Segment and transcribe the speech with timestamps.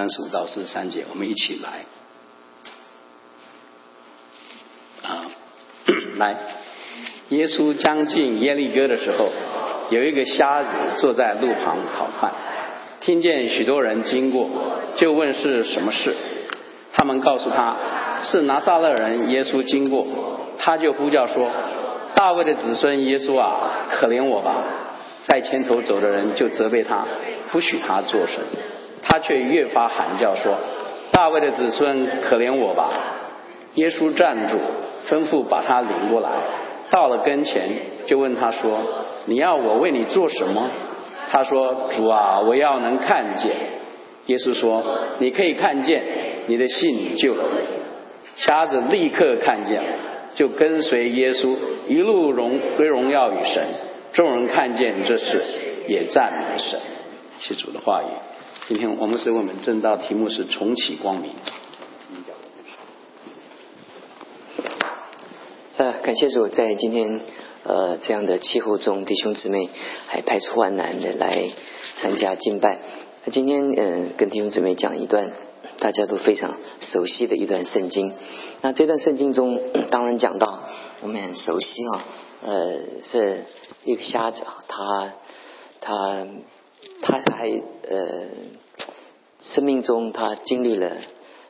[0.00, 1.84] 三十五到四十三节，我们一起来。
[5.06, 5.26] 啊，
[6.16, 6.36] 来，
[7.28, 9.28] 耶稣将近耶利哥的时候，
[9.90, 12.32] 有一个瞎子坐在路旁讨饭，
[13.02, 14.48] 听见许多人经过，
[14.96, 16.14] 就问是什么事。
[16.94, 17.76] 他们告诉他
[18.24, 20.06] 是拿撒勒人耶稣经过，
[20.56, 21.52] 他就呼叫说
[22.16, 24.64] ：“大卫的子孙耶稣啊，可怜我吧！”
[25.28, 27.04] 在前头走的人就责备他，
[27.50, 28.42] 不许他做神。
[29.02, 30.54] 他却越发喊叫说
[31.12, 32.90] ：“大卫的子孙，可怜我吧！”
[33.74, 34.56] 耶稣站住，
[35.08, 36.30] 吩咐把他领过来。
[36.90, 37.68] 到了跟前，
[38.06, 38.80] 就问他说
[39.26, 40.70] ：“你要我为你做什么？”
[41.30, 43.52] 他说：“主啊，我要能看见。”
[44.26, 44.82] 耶稣说
[45.18, 46.02] ：“你可以看见，
[46.46, 47.60] 你的信救了你。”
[48.36, 49.80] 瞎子立刻看见，
[50.34, 51.56] 就跟随耶稣
[51.88, 53.62] 一路荣归荣耀与神。
[54.12, 55.42] 众人看见这事，
[55.86, 56.80] 也赞美神。
[57.38, 58.29] 是主的话语。
[58.70, 61.32] 今天我们是我们正道题目是重启光明。
[65.76, 67.20] 呃，感谢主在今天
[67.64, 69.68] 呃这样的气候中，弟兄姊妹
[70.06, 71.50] 还排除万难的来
[71.96, 72.78] 参加敬拜。
[73.24, 75.32] 那今天嗯跟弟兄姊妹讲一段
[75.80, 78.12] 大家都非常熟悉的一段圣经。
[78.60, 80.60] 那这段圣经中 当然讲到
[81.00, 82.04] 我们很熟悉啊，
[82.46, 83.46] 呃是
[83.84, 85.14] 一个瞎子，他
[85.80, 86.24] 他
[87.02, 87.48] 他还
[87.88, 88.26] 呃
[89.42, 90.90] 生命中他经历了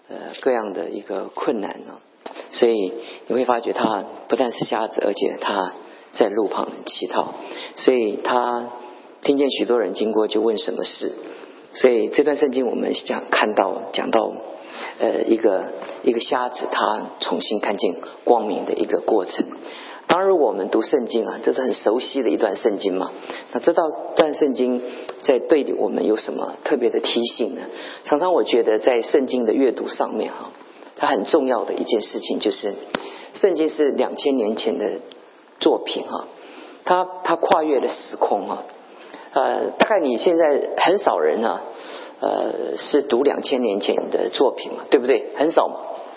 [0.08, 1.98] 呃各样的一个困难呢。
[2.52, 2.92] 所以
[3.27, 5.72] 你会发觉他不但是瞎子，而且他
[6.12, 7.34] 在路旁乞讨。
[7.77, 8.68] 所以他
[9.22, 11.12] 听见许多人经过，就问什么事。
[11.72, 14.33] 所以这段圣经我们讲看到讲到
[14.98, 19.46] 呃一个一个瞎子他重新看见光明的一个过程。
[20.11, 23.12] 当然，我们读圣经啊，这是很熟悉的一段圣经嘛。
[23.53, 23.84] 那这道
[24.17, 24.83] 段圣经
[25.22, 27.62] 在对我们有什么特别的提醒呢？
[28.02, 30.50] 常常我觉得在圣经的阅读上面哈。
[30.97, 32.75] 它很重要的一件事情就是，
[33.34, 35.00] 圣经是两千年前的
[35.61, 36.27] 作品啊，
[36.84, 38.64] 它它跨越了时空啊，
[39.33, 41.63] 呃，大概你现在很少人啊，
[42.18, 45.30] 呃，是读两千年前的作品嘛，对不对？
[45.36, 45.70] 很少，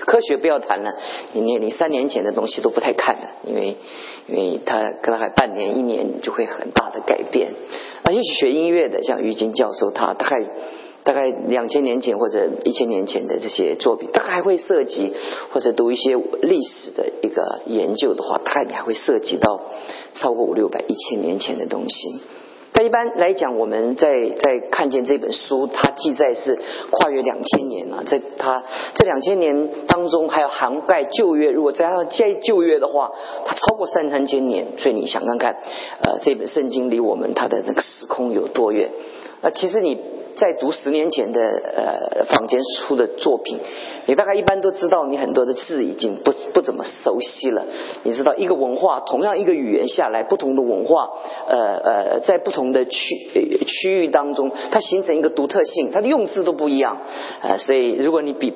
[0.05, 0.95] 科学不要谈了，
[1.33, 3.75] 你你你三年前的东西都不太看了，因为
[4.27, 7.53] 因为他可能还半年一年就会很大的改变
[8.03, 10.45] 啊，也许学音乐的像于金教授他大概。
[11.05, 15.13] 大概两千年前或者一千年前的这些作品，他还会涉及
[15.51, 19.59] 或者读一些历史的一个研究的话，大概你还会涉及到
[20.15, 22.21] 超过五六百一千年前的东西。
[22.73, 28.63] 但一般来讲，我们在在看见这本书，它记载是跨越两千年啊，在它
[28.95, 33.11] 这两千年当中还要涵盖旧约，如果加上再旧约的话，
[33.45, 34.65] 它超过三三千年。
[34.77, 35.57] 所以你想看看，
[36.01, 38.89] 呃，这本圣经离我们它的那个时空有多远？
[39.41, 39.97] 那其实你。
[40.35, 43.59] 在读十年前的呃坊间出的作品，
[44.05, 47.65] 你大概一般都知道，你很多的字已经不不怎么熟悉了。
[48.03, 51.09] 你知道一个文化，同样一个语言下来，不同的文化，
[51.47, 53.15] 呃呃，在不同的区
[53.65, 56.97] 区域当中，它形成一个独特性，它的用字都不一样。
[57.41, 58.53] 呃，所以如果你比。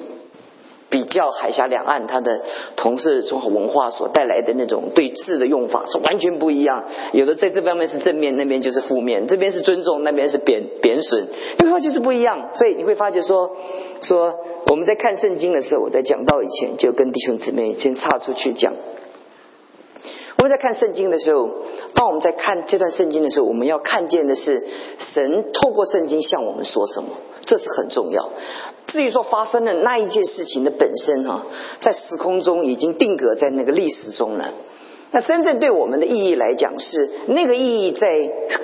[0.90, 2.42] 比较海峡两岸，它的
[2.76, 6.86] 同是综合文化所带来的那种对字的用法是完全不一样。
[7.14, 11.28] 有的在这方面是正面，那边就是负面；这边是尊重，那边是贬贬损，
[11.58, 12.52] 对话就是不一样。
[12.54, 13.56] 所以你会发觉说，
[14.02, 14.36] 说
[14.68, 18.74] 我们在看圣经的时候，我在讲到以前就跟弟兄姊妹先岔出去讲。
[20.38, 21.50] 我们在看圣经的时候，
[21.96, 24.64] 当我们在看这段圣经的时候，我们要看见的是
[25.00, 27.10] 神透过圣经向我们说什么，
[27.46, 28.30] 这是很重要。
[28.88, 31.46] 至于说发生的那一件事情的本身哈，
[31.80, 34.54] 在时空中已经定格在那个历史中了。
[35.12, 38.08] 那真正对我们的意义来讲，是那个意义在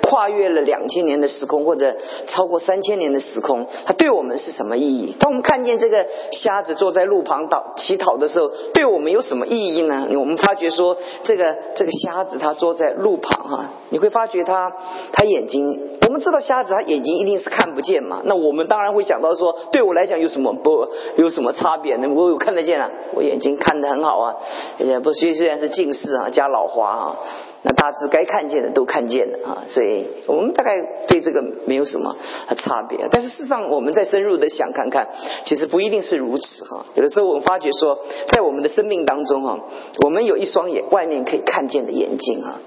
[0.02, 1.96] 跨越了两千年的时空，或者
[2.26, 5.16] 超过三千年的时空，它对我们是什么意义？
[5.18, 10.06] 当我们看见这个瞎子坐在路旁祷乞讨的时候，对我们有什么意义呢？
[10.18, 14.70] 我们发觉说，这个这个瞎子他坐在路旁哈，你会发觉他
[15.12, 18.20] 他眼睛，我们知道瞎子他眼睛一定是看不见嘛。
[18.24, 22.06] 那我们当然会想到说，对我来讲有什么不有什么差别呢？
[22.14, 24.36] 我有看得见啊，我眼睛看得很好啊，
[24.76, 26.28] 也不虽虽然是近视啊。
[26.34, 27.16] 加老花啊，
[27.62, 30.78] 那大致该看见的都看见了啊，所以我们大概
[31.08, 32.16] 对这个没有什么
[32.58, 33.08] 差别。
[33.10, 35.08] 但是事实上，我们再深入的想看看，
[35.44, 36.84] 其实不一定是如此哈。
[36.94, 39.58] 有的时候我们发觉说，在我们的生命当中哈，
[40.04, 42.60] 我们有一双眼外面可以看见的眼睛啊。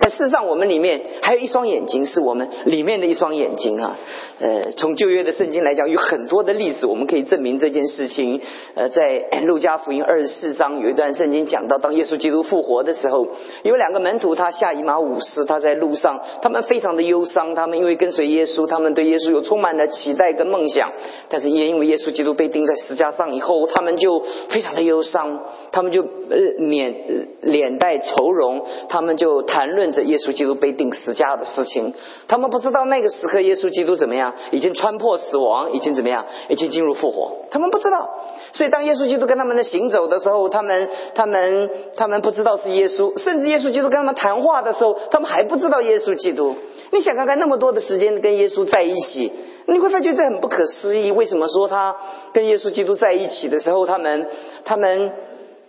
[0.00, 3.96] 但事实上，我们里面还有一双眼睛，是我们里面的一双眼睛啊。
[4.40, 8.40] 呃，从旧约的圣经来讲，有很多的例子，我们可以证明这件事情。
[8.74, 13.26] 呃，在路加福音二十四章有一段圣经讲到，当耶稣基督复活的时候，
[13.64, 20.92] 有两个门徒，他下以马五斯，他在路上，他们非常的忧伤，他们因为跟随耶稣，他们对耶稣有充满了期待跟梦想，
[21.28, 25.42] 但是也因为耶稣基督被钉在石架上以后，他们就非常的忧伤，
[25.72, 26.94] 他们就呃脸
[27.40, 31.94] 脸带愁容，他们就谈论着耶稣基督被钉石架的事情，
[32.26, 34.34] 他们不知道那个时刻耶稣基督怎么样。
[34.50, 36.24] 已经穿破死亡，已经怎么样？
[36.48, 37.46] 已经进入复活。
[37.50, 38.08] 他们不知道，
[38.52, 43.18] 所以当耶稣基督跟他们的行走的时候，他们、他们、他们不知道是耶稣。
[43.18, 46.56] 甚至耶稣基督跟他们谈话的时候，他们还不知道耶稣基督。
[46.90, 49.30] 你想看看那么多的时间跟耶稣在一起，
[49.66, 51.10] 你会发觉这很不可思议。
[51.10, 51.94] 为什么说他
[52.32, 54.26] 跟耶稣基督在一起的时候，他们、
[54.64, 55.12] 他们、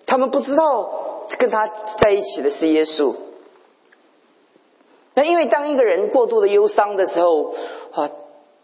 [0.05, 0.89] 他们不知道
[1.37, 1.67] 跟他
[1.97, 3.13] 在一起的是耶稣？
[5.19, 7.53] 那因为当一个人过度的忧伤的时候，
[7.91, 8.09] 啊。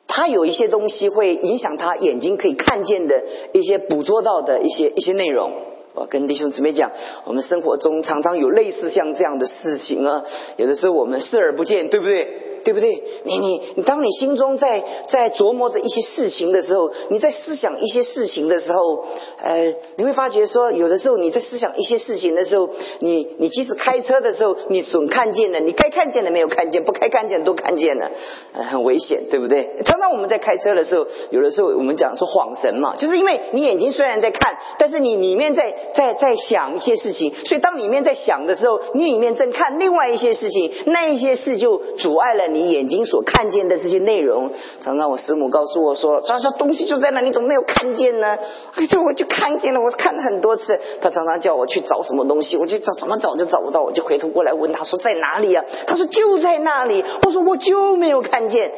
[0.07, 3.23] 他有一些东西会影响他眼睛可以看见的
[3.53, 5.51] 一些捕捉到的一些一些内容。
[5.95, 6.91] 我跟弟兄姊妹讲，
[7.25, 10.23] 我们生活中常常有类似像这样的事情啊，
[10.57, 12.54] 有的时候我们视而不见，对不对？
[12.65, 13.03] 对不对？
[13.23, 19.05] 你你你，当你心中在在琢磨着一些事情的时候，你在思想一些事情的时候，
[19.39, 22.67] 呃，你会发觉说，有的时候你在思想一些事情的时候，
[23.01, 28.09] 你你即使开车的时候，你总看见了，你该看见的没有看见，不该看见的都看见了，
[28.53, 29.83] 呃，很危险，对不对？
[29.85, 42.54] 常常我们在开车的时候，有的时候我们讲说晃神嘛，就是因为你眼睛虽然在看，但是你里面在在在想一些事情，所以当里面在想的时候，你里面正看另外一些事情，那一些事就阻碍了。
[42.54, 48.37] 你你眼睛所看见的这些内容，常常我师母告诉我说：“他说东西就在那，你怎么没有看见呢？”
[48.75, 50.79] 哎，这我就看见了，我看了很多次。
[51.01, 58.71] 他常常叫我去找什么东西，我就找，怎么找就找不到，我就回头过来问他说：“在哪里啊？”他说：“就在那里。”我说：“我就没有看见。”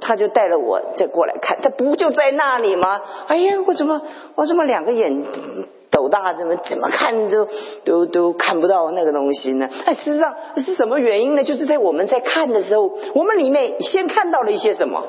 [0.00, 3.00] 他就带了我再过来看，他不就在那里吗？
[3.26, 4.02] 哎呀，我怎么
[4.34, 5.24] 我怎么两个眼？
[5.94, 7.48] 斗大怎么怎么看都
[7.84, 9.70] 都都看不到那个东西呢？
[9.86, 11.44] 哎，事实上是什么原因呢？
[11.44, 15.04] 就是在我们在看的时候，我们里面先看到了一些什么。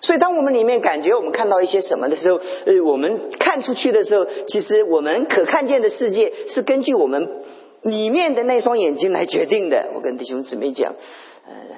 [0.00, 7.28] 所以，当我们里面感觉我们看到一些什么的时候，呃，我们看出去的时候，其实我们可看见的世界是根据我们
[7.82, 9.90] 里面的那双眼睛来决定的。
[9.94, 10.94] 我跟弟兄姊妹讲。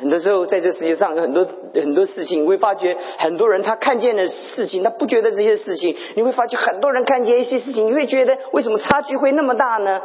[0.01, 5.97] 很多时候在这世界上有很多很多事情，你会发觉很多人他看见的事情，他不觉得这些事情。
[6.15, 10.03] 你会发觉很多人看见一些事情，你会觉得为什么差距会那么大呢？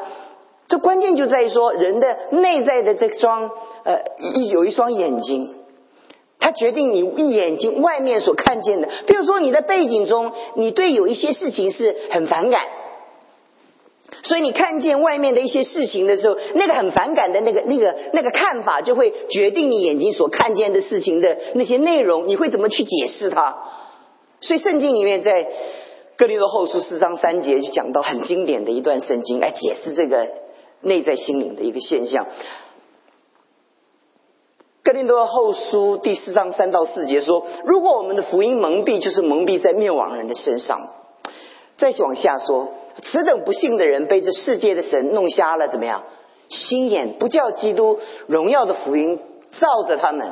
[0.67, 3.51] 这关键就在于说人的内在的这双
[3.83, 5.53] 呃一有一双眼睛，
[6.39, 8.87] 它决定你一眼睛外面所看见的。
[9.05, 12.61] 比如说你在背景中，你对有一些事情是很反感。
[14.23, 22.27] 所以你看见外面的一些事情的时候，那个很反感的那个、那个、那个看法，就会决定你眼睛所看见的事情的那些内容。
[22.27, 23.55] 你会怎么去解释它？
[24.39, 25.47] 所以圣经里面在
[26.17, 30.27] 哥林多后书四章三节就讲到很经典的一段圣经，来解释这个
[30.81, 32.27] 内在心灵的一个现象。
[34.83, 40.89] 哥林多后书第四章三到四节说：如果我们的福音蒙蔽，就是蒙蔽在灭亡人的身上。
[41.77, 42.73] 再往下说。
[43.03, 46.03] 此等不幸的人被这世界的神弄瞎了，怎么样？
[46.49, 49.19] 心眼不叫基督荣耀的福音
[49.59, 50.27] 照着他们。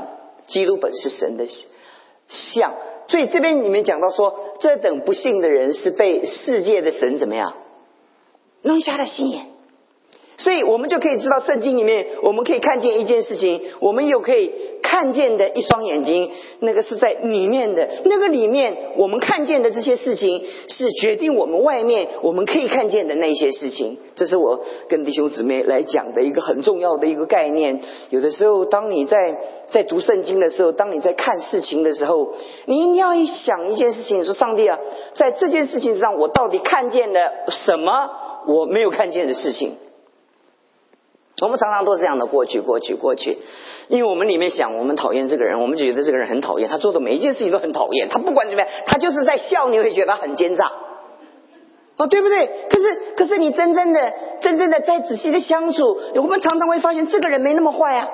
[0.47, 1.45] 基督本是神的
[2.27, 2.73] 像，
[3.07, 7.53] 所以这边你们讲到说，这等不幸的人是被世界的神怎么样
[8.63, 9.45] 弄瞎了心眼。
[10.39, 14.49] 所以我们就可以知道，圣经里面我们可以看见一件事情，我们又可以
[14.81, 23.97] 看见的一双眼睛，那个是在里面的，那个里面我们看见的这些事情，是决定我们外面我们可以看见的那些事情。
[24.15, 27.81] 这是我跟弟兄姊妹来讲的一个很重要的一个概念。
[28.09, 29.37] 有的时候，当你在
[29.71, 32.33] 在读圣经的时候，当你在看事情的时候，
[32.65, 34.79] 你一定要想一件事情：说上帝啊，
[35.15, 38.09] 在这件事情上，我到底看见了什么
[38.47, 39.75] 我没有看见的事情？
[41.41, 43.37] 我们常常都是这样的过去，过去，过去，
[43.87, 50.71] 因为我们里面想，我们讨厌这个人，我们就觉得这个人很讨厌，他做的每一件事情都很讨厌，他不管怎么样，他就是在笑，你会觉得他很奸诈，
[51.97, 52.49] 哦，对不对？
[52.69, 58.09] 可是，可是你真正的、真正的再仔细的相处，我们常常会发现，这个人没那么坏啊。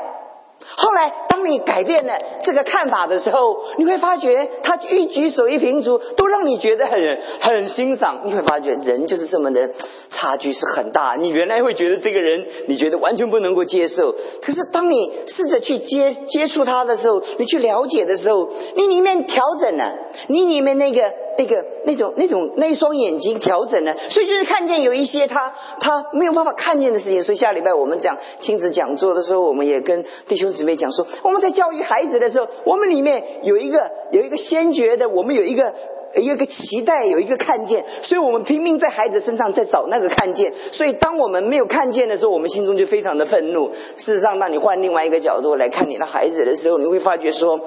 [0.78, 8.22] 后来，当你改变了这个看法的时候，你会发觉他一举手一平足都让你觉得很很欣赏。
[8.26, 9.70] 你会发觉人就是这么的
[10.10, 11.16] 差距是很大。
[11.20, 14.16] 你原来会觉得这个人，你觉得完全不能够接受。
[14.42, 19.94] 可是当你试着去接接触他的时候，你去了解的时候，你里面调整了，
[20.28, 21.02] 你里面那个
[21.38, 27.24] 那个那种那种那双眼睛调整了，所以就是看见有一些他他没有办法看见的事情。
[27.24, 35.74] 所以下礼拜我们讲亲子讲座的时候，我们也跟弟兄姊妹讲说，我们在教育孩子的时候，我们里面有一个有一个先觉的，我们有一个。
[36.16, 40.54] 有一个期待，有一个看见，所以我们拼命在孩子身上在找那个看见。
[40.72, 43.70] 所以当我们没有看见的时候，我们心中就非常的愤怒。
[43.98, 47.60] 事实上，当你换另外一个角度来看你的孩子的时候，你会发觉说，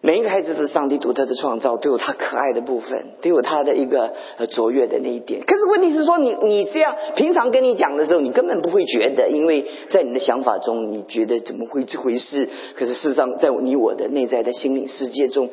[0.00, 5.42] 每一个孩子都是上帝独特的创造，都有他可爱的部分，都有他的一个呃卓越的那一点。
[5.44, 12.48] 可是问题是说，你你这样平常跟你讲的时候，你根本不会觉得，因为在你的想法中，你觉得怎么会这回事？
[12.76, 15.50] 可是事实上，在你我的内在的心灵世界中，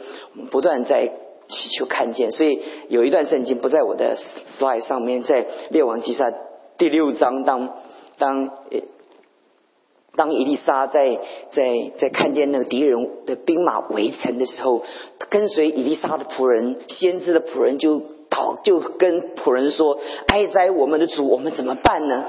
[0.51, 1.13] 不断在。
[1.49, 4.15] 祈求看见，所以有一段圣经不在我的
[4.47, 6.31] slide 上面，在列王记下
[6.77, 7.69] 第六章，当
[8.17, 8.49] 当
[10.15, 11.17] 当伊丽莎在
[11.51, 14.83] 在在看见那个敌人的兵马围城的时候，
[15.29, 22.25] 跟随伊丽莎的仆人，先知的仆人就祷，就跟仆人说：“哀哉，我们的主，我们怎么办呢？”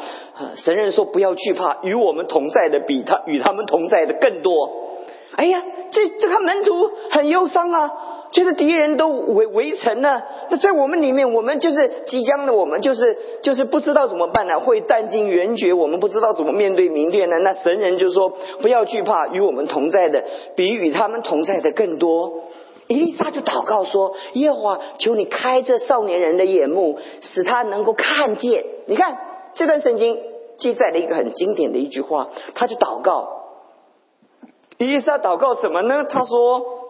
[0.56, 4.54] 神人说：“不要惧怕，与我们同在的比他与他们同在的更多。”
[5.36, 7.90] 哎呀，这这个门徒很忧伤啊。
[8.34, 14.58] 就是敌人都围围城了，那在我们里面，我们就是即将的，我们就是就是不知道怎么办呢？
[14.58, 17.38] 会弹尽援绝，我们不知道怎么面对明天呢？
[17.38, 20.24] 那神人就说：不要惧怕，与我们同在的
[20.56, 22.42] 比与他们同在的更多。
[22.88, 28.64] 伊丽莎就祷告说：耶和华，求你开这少年人的眼目，使他能够看见。
[28.86, 29.16] 你看
[29.54, 30.18] 这段圣经
[30.58, 33.28] 记载了一个很经典的一句话，他就祷告。
[34.78, 36.02] 伊丽莎祷告什么呢？
[36.10, 36.82] 他说。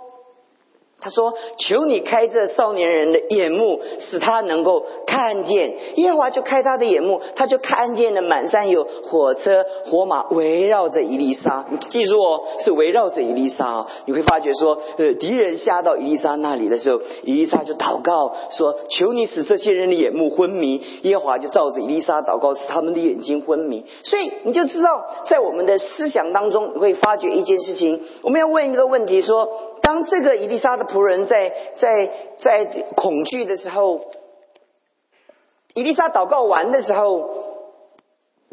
[1.04, 11.66] 他说：“求你开这少年人的眼目，使他能够看见。”耶和华就开他的眼目，他就看见了满山有火车火马围绕着伊丽莎。
[11.70, 13.86] 你记住哦，是围绕着伊丽莎。
[14.06, 23.84] 你会发觉说，呃，敌人下到伊丽莎那里的时候，伊丽莎就祷告说：“求你使这些人的眼目昏迷。”耶和华就照着伊丽莎祷告，使他们的眼睛昏迷。
[24.04, 28.00] 所以你就知道，在我们的思想当中，你会发觉一件事情。
[28.22, 29.46] 我们要问一个问题说。
[29.84, 34.00] 当这个伊丽莎的仆人在在在恐惧的时候，
[35.74, 37.28] 伊丽莎祷告完的时候，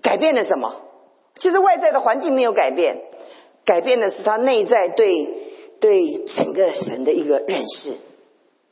[0.02, 0.76] 改变了什么？
[1.38, 2.98] 其实外在的环境没有改变，
[3.64, 5.28] 改变的是他内在对
[5.80, 7.96] 对整个神的一个认识。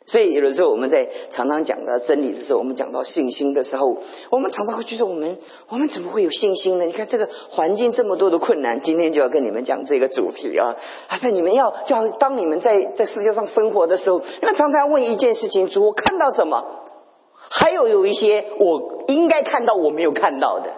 [0.10, 3.98] 所以有的时候我们在常常讲到真理的时候，我们讲到信心的时候，
[4.32, 5.38] 我们常常会觉得我们
[5.68, 6.86] 我们怎么会有信心呢？
[6.86, 10.76] 你看这个环境这么多的困难，今天就要跟你们讲这个主题啊！
[11.06, 16.66] 还是你们要就要当你们在在世界上生活的时候，因为常常问一件事情：主，我看到什么？
[17.52, 20.72] 还有有一些我应该看到我没有看到的。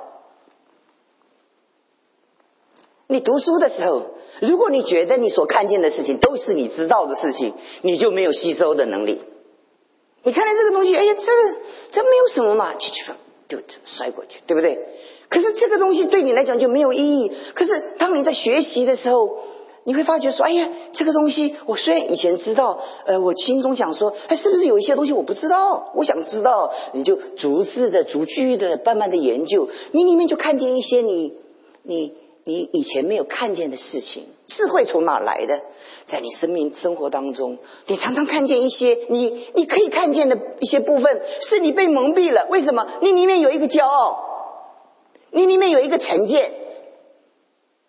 [3.08, 4.02] 你读书的时候。
[4.42, 9.22] 如果你觉得你所看见的事情都是你知道的事情，你就没有吸收的能力。
[10.24, 11.60] 你看到这个东西，哎呀，这个
[11.92, 13.04] 这没有什么嘛，去去
[13.48, 14.80] 就摔过去，对不对？
[15.30, 17.32] 可是这个东西对你来讲就没有意义。
[17.54, 19.30] 可是当你在学习的时候，
[19.84, 25.92] 你会发觉说，哎呀，这个东西我虽然以前知道，呃，我心中想说，哎，是不是有一些东西我不知道？
[25.96, 31.34] 我想知道，你就逐字的、逐句的、慢慢的研究，你里面就看见一些你
[31.84, 32.14] 你。
[32.44, 35.60] 你以前没有看见的事情，智慧从哪来的？
[36.08, 42.48] 在你生命生活当中，你常常看见一些你你可以看见的一些部分，是你被蒙蔽了。
[42.50, 42.88] 为什么？
[43.02, 44.20] 你里面有一个骄傲，
[45.32, 46.52] 你里面有一个成见，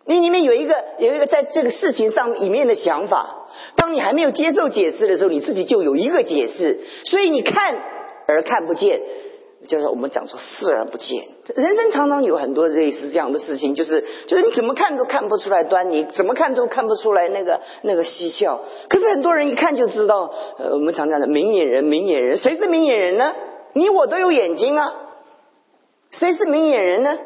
[0.04, 3.38] 你里面有一个有一个在这个事情上里面的想法。
[3.76, 7.75] 当你还没有接受解释的时候，你自己就有一个解释，所以你看
[8.26, 9.00] 而看不见。
[9.69, 18.61] 就是我们讲说视而不见，人生常常有很多类似这样的事情，就是就是你怎么看都看不出来端倪，怎么看都看不出来那个那个蹊跷。
[18.88, 23.35] 可是很多人一看就知道，呃，我们常讲的明眼人，明眼人，谁是明眼人呢？
[23.75, 24.92] 你我都有眼睛啊，
[26.11, 27.19] 谁是明眼人呢？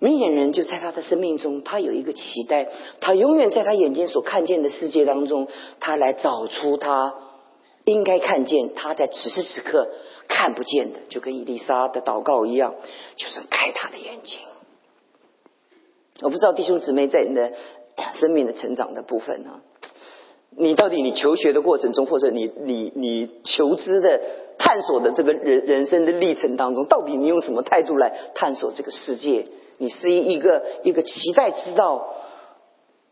[0.00, 2.68] 明眼人就在他的生命中，他有一个期待，
[3.00, 5.48] 他永远在他眼睛所看见的世界当中，
[5.80, 7.14] 他来找出他
[7.84, 9.88] 应该看见，他在此时此刻。
[10.28, 12.74] 看不见的，就跟伊丽莎的祷告一样，
[13.16, 14.40] 就是开他的眼睛。
[16.22, 17.52] 我不知道弟兄姊妹在你的
[18.14, 19.60] 生命的成长的部分呢，
[20.56, 24.20] 你到底你求学的过程中，或者你你你求知的
[24.58, 29.48] 探索的这个人人生的历程当中，到底你用什么态度来探索这个世界？
[29.78, 32.14] 你是一个一个期待知道，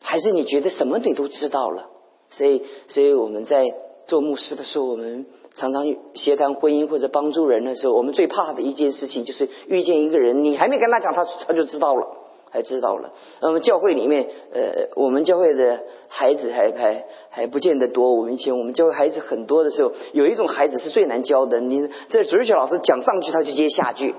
[0.00, 1.90] 还是你觉得什么你都知道了？
[2.30, 3.74] 所以，所以我们在
[4.06, 5.26] 做牧师的时候，我们。
[5.56, 12.18] 常常协谈婚姻或者帮助人的时候，我们最怕的一件事情就是遇见一个人，你还没跟他讲，他他就知道了。
[12.54, 13.14] 还知道了。
[13.40, 18.12] 那么教会里面，呃，我们教会的孩子还还还不见得多。
[18.14, 21.62] 我们以前我们教会孩子很多的时候，有一种孩子是最难教的。
[21.62, 24.14] 你这主日学老师讲上句，他就接下句。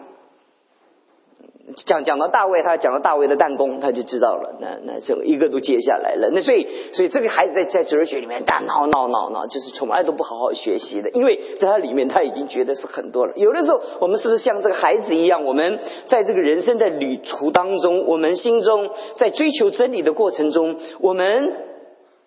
[1.86, 4.58] 讲讲到大卫，他讲到大卫的弹弓，他就知道了。
[4.60, 6.30] 那那这一个都接下来了。
[6.34, 11.10] 那所以所以这个孩子在在哲学里面大闹闹闹闹，就是从来都不好好学习的。
[11.12, 13.34] 因为在他里面他已经觉得是很多了。
[13.38, 15.46] 有的时候我们是不是像这个孩子一样？
[15.46, 21.54] 我们在这个人生的旅途当中，我们心中在追求真理的过程中，我们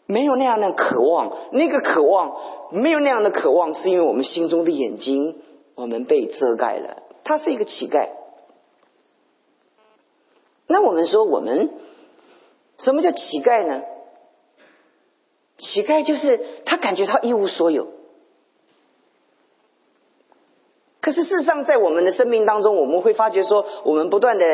[0.06, 1.30] 没有那样的渴望。
[1.52, 2.32] 那个渴望
[2.72, 5.36] 没有那样的渴望，是因为我们心中的眼睛
[5.74, 7.02] 我们被遮盖了。
[7.22, 8.06] 他是一个乞丐。
[10.66, 11.70] 那我们说，我们
[12.78, 13.82] 什么叫乞丐呢？
[15.58, 17.88] 乞丐就是他感觉他一无所有。
[21.00, 24.44] 可是事实上，在我们的生命当中，我们会发觉说，我们不断的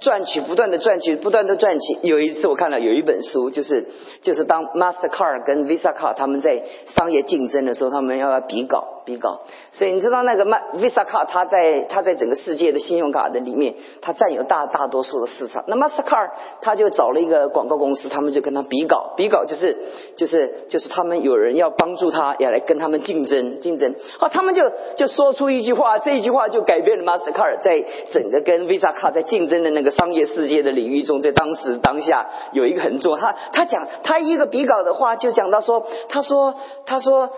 [0.00, 1.98] 赚取，不断的赚取，不断的赚取。
[2.02, 3.86] 有一次我看了有一本书，就是
[4.22, 9.40] 就是当 Mastercard 跟 Visa car 他们在商业竞争的时候，他们要要比稿比稿。
[9.72, 15.64] 所以你知道那个 Visa 卡，他在它在整个世界的信用卡的里面，它占有大大多数的市场。
[15.66, 19.74] 那 Mastercard 他就找了一个广告公司，他们就跟他比稿，比稿就是
[20.16, 23.94] 就是就是他们有人要帮助他，要来跟他们竞争竞争。
[24.20, 25.98] 哦，他们就就说出一句话。
[25.98, 33.18] 这一句话就改变了 Mastercard 在整个跟 Visa 卡在竞争的那个商业世界的领域中，在当时当下有一个很重要。
[33.18, 37.30] 他他讲他一个比稿的话，就讲到说，他说他说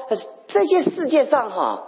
[0.50, 1.86] 这些世界上哈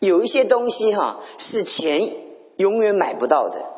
[0.00, 2.14] 有一些东西哈是钱
[2.56, 3.72] 永远买不到的。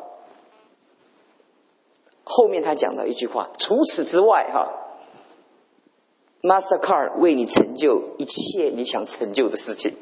[2.23, 4.67] 后面他讲到一句话，除此之外哈
[6.41, 9.95] ，Mastercard 为你成就一切你想成就的事情。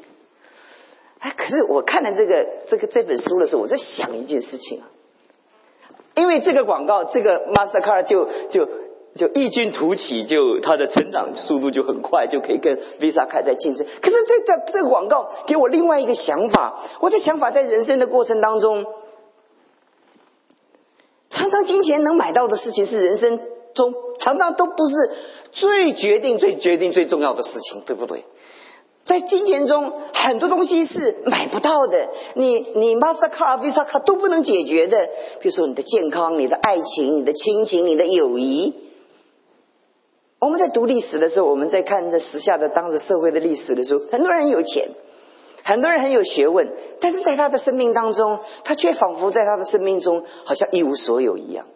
[1.20, 4.90] 哎，可是我看了这个这个这本书的时候，我在想一件事情啊，
[6.14, 8.68] 因为这个广告，这个 Mastercard 就就
[9.16, 13.86] 就异军突起，就它的成长速度就很快，就可以跟 Visa 开在竞争。
[14.00, 18.84] 可是这个这个广告给我另外一个想法，我的想法在人生的过程当中，
[21.30, 23.40] 常常金钱能买到的事情是人生
[23.74, 25.10] 中常常都不是
[25.52, 28.24] 最决定、最决定、最重要的事情，对不对？
[29.04, 32.08] 在金钱中，很多东西是买不到的。
[32.34, 35.08] 你你 Mastercard、Visa 卡都不能解决的。
[35.40, 38.74] 比如说你的健康、你的爱情、你的亲情、你的友谊。
[40.38, 44.90] 我们在读历史的时候，我们在看这时下的当时社会的历史的时候，很多人很有钱，
[45.62, 51.66] 很多人很有学问，但是在他的生命当中，他却仿佛在他的生命中好像一无所有一样。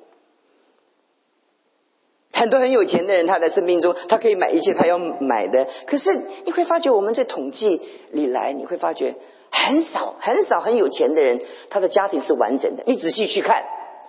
[2.32, 5.66] 很多很有钱的人，他在生命中，他可以买一切他要买的。
[5.86, 6.10] 可是
[6.44, 7.80] 你会发觉，我们在统计
[8.12, 9.14] 里来，你会发觉
[9.50, 12.82] 很少很少很有钱的人，他的家庭是完整的。
[12.86, 13.64] 你仔细去看。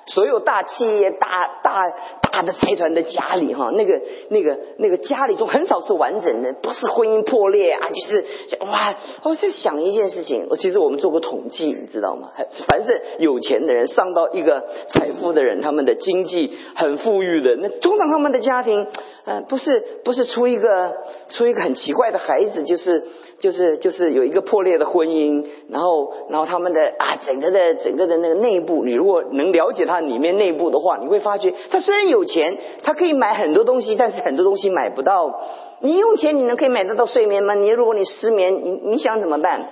[0.08, 1.82] 所有大企业、大大
[2.22, 8.26] 大的财团的家里，哈，那个、那个、那个家里中很少是完整的，不是婚姻破裂啊，就是
[8.60, 8.96] 哇！
[9.24, 12.32] 我在想一件事情，我其实我们做过统计，你知道吗？
[12.68, 18.88] 凡是有钱的人，上到一个财富的人，他们的经济很富裕的，那通常他们的家庭，
[19.26, 20.94] 呃，不是不是出一个
[21.30, 23.08] 出一个很奇怪的孩子，就是。
[23.42, 35.42] 就是就是有一个破裂的婚姻，然后然后他们的啊整个的整个的那个内部，你如果能了解他里面内部的话，你会发觉他虽然有钱，他可以买很多东西，但是很多东西买不到。
[35.82, 37.56] 你用钱你能可以买得到睡眠吗？
[37.56, 39.70] 你如果你失眠，你你想怎么办？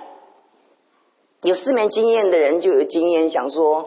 [1.42, 3.86] 有失眠经验的人就有经验，想说。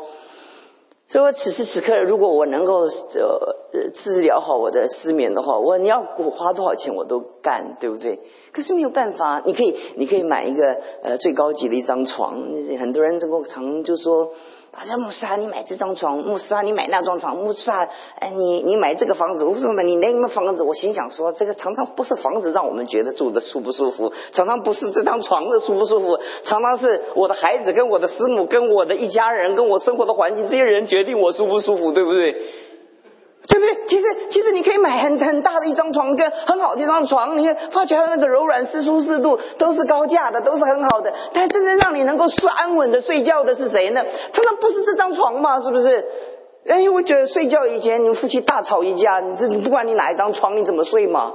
[1.13, 8.19] 所以我此时此刻，如果我能够呃治疗好我的失眠的话，我你要我花多少钱我都干，对不对？
[8.51, 12.41] 可是没有办法，你可以你可以买一个呃最高级的一张床，
[12.79, 14.31] 很多人能够常就说。
[14.75, 17.87] 他说：“穆斯啊，你买这张床；穆斯啊，你买那张床；穆斯啊，
[18.19, 19.43] 哎，你你买这个房子。
[19.43, 20.63] 为什么你那么房子？
[20.63, 32.35] 我心想说，这个常常不是房子让我们觉得住的舒不舒服，常常不是这张床的舒不舒服，常常是我的孩子跟我的师母跟我的一家人跟我生活的环境这些人决定我舒不舒服，对不对？”
[33.47, 33.77] 对不对？
[33.87, 41.13] 其实，其实你可以买很很大的一张床，跟很好的一张床，你发觉它那个柔软、是舒适度都是高价的，都是很好的。
[41.33, 44.01] 但真正让你能够睡安稳的睡觉的是谁呢？
[44.31, 46.05] 常常不是这张床嘛，是不是？
[46.65, 51.33] 哎，我觉得睡觉以前你们夫妻大吵一架，你这不管你哪一张床，你怎么睡嘛？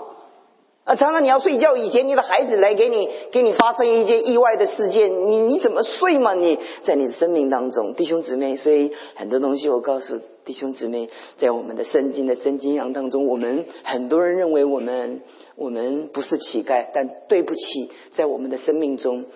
[0.84, 6.32] 啊，常常你要睡觉以前，你的孩子来给你给你发生一件意外的事件，你你怎么睡嘛？
[6.32, 10.18] 你在你的生命当中，弟兄姊妹，所以很多东西我告诉
[10.48, 15.20] 弟兄姊妹，在我们的圣经的真经阳当中，我们很多人认为我们
[15.56, 19.26] 我们不是乞丐，但对不起，在我们的生命中，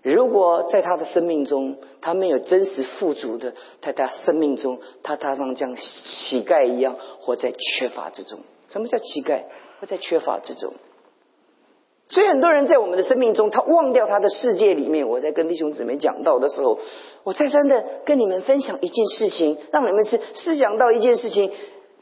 [0.00, 8.38] 如果在他的生命中，他没有真实富足的，在他生命中，他踏上像乞丐一样活在缺乏之中。
[8.70, 9.42] 什么叫乞丐？
[9.80, 10.72] 活在缺乏之中。
[12.08, 15.08] 所以很多人在我们的生命中，他忘掉他的世界里面。
[15.08, 16.78] 我在跟弟兄姊妹讲到的时候，
[17.24, 21.50] 我再三的跟你们分享一件事情，让你们去思想到一件事情。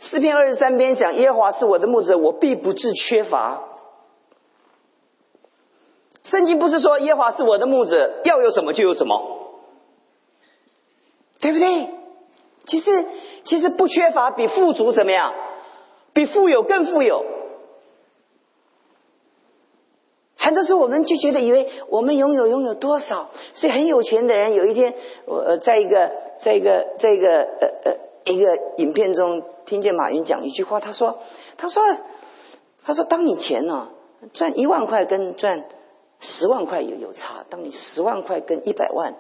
[0.01, 3.63] 四篇二十三篇讲耶和华是我的牧者，我必不致缺乏。
[6.25, 9.23] 圣经不是说耶华是我的牧者，要有什么就有什么，
[11.41, 11.89] 对不对？
[12.67, 13.05] 其实
[13.45, 15.33] 其实不缺乏比富足怎么样？
[16.13, 17.25] 比富有更富有。
[20.43, 27.29] 很多时候我们就觉得以为我们拥有拥有多少，所以很有钱的人有一天，我在一个在一个在一个
[27.61, 31.19] 呃呃一个影片中听见马云讲一句话，他说
[31.57, 31.83] 他说
[32.85, 33.91] 他说当你钱呢
[34.33, 35.65] 赚一万块跟赚。
[36.25, 39.15] 十万块有有差，当你十万块跟一百万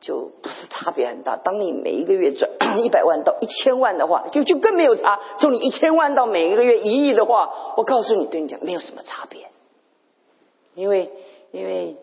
[0.00, 1.36] 就不是差别很大。
[1.36, 2.50] 当你每一个月赚
[2.82, 5.20] 一百万到一千万的话，就就更没有差。
[5.38, 9.46] 从你一千万到每一个月一亿的话，我告诉你，对你讲没有什么差别，
[10.80, 11.10] 因为
[11.52, 11.96] 因为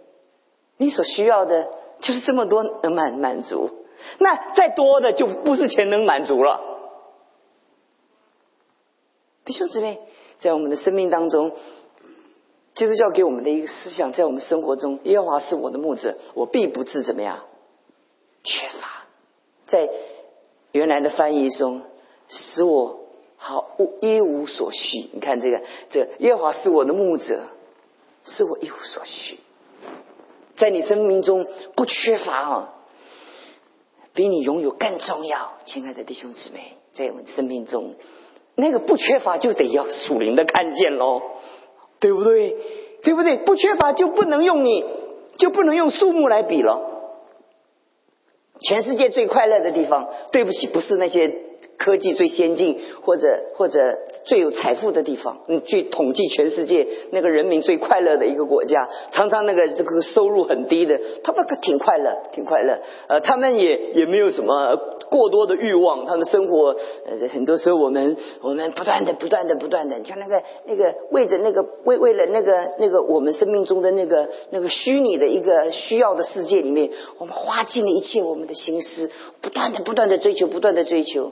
[0.78, 1.68] 你所需要的
[2.00, 3.72] 就是这么多能满满足，
[4.20, 6.62] 那再多的就不是钱能满足了。
[9.46, 10.00] 弟兄姊妹，
[10.40, 11.52] 在我们的生命当中。
[12.76, 17.46] 基督教给我们的一个思想，在我们生活中，耶和华是我的牧者，我必不至怎么样
[18.44, 19.08] 缺乏。
[19.66, 19.90] 在
[20.74, 21.82] 原来的翻译中，
[22.28, 23.00] 使我
[23.36, 25.10] 好一无所需。
[25.12, 27.46] 你看这个，这耶和华是我的牧者，
[28.28, 29.40] 是我一无所需。
[30.58, 32.74] 在你生命中不缺乏啊，
[34.14, 35.54] 比你拥有更重要。
[35.66, 37.96] 亲爱的弟兄姊妹，在我们生命中，
[38.56, 41.22] 那个不缺乏就得要属灵的看见喽。
[42.00, 42.56] 对不对？
[43.02, 43.38] 对不对？
[43.38, 44.86] 不缺乏就不能用你，
[45.40, 46.80] 就不能用数目来比了。
[48.62, 51.42] 全世界最快乐的地方，对不起，不是那些。
[51.78, 62.80] 科技最先进，或者或者最有财富的地方，嗯，据统计，全世界那个人民最快乐的一个国家，常常那个这个收入很低的，他们可挺快乐，挺快乐。
[63.08, 64.76] 呃，他们也也没有什么
[65.10, 79.12] 过多的欲望，他们生活，呃，很多时候我们我们不断的不断的不断的，你看那个那个为着那个为为了那个那个我们生命中的那个那个虚拟的一个需要的世界里面，我们花尽了一切我们的心思，
[79.42, 81.32] 不断的不断的追求，不断的追求。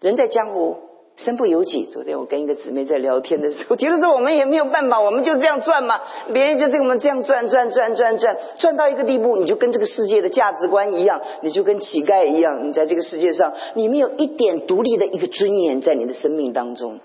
[0.00, 0.76] 人在江湖，
[1.16, 1.88] 身不由己。
[1.90, 6.00] 昨天我跟一个姊妹在聊天的时候，觉得说我们也没有办法，我们就这样转嘛。
[6.32, 12.68] 别人就这么这样转转转转转，转到一个地步，你就跟这个世界的价值观一样，你就跟乞丐一样。
[12.68, 17.00] 你在这个世界上，你没有一点独立的一个尊严在你的生命当中。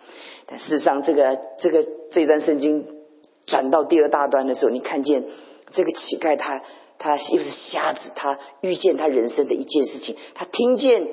[0.45, 2.85] 但事实上，这个这个这段圣经
[3.47, 5.23] 转到第二大段的时候，你看见
[5.71, 6.61] 这个乞丐，他
[6.99, 11.07] 他又是瞎子，他遇见他人生的一件事情，他听见。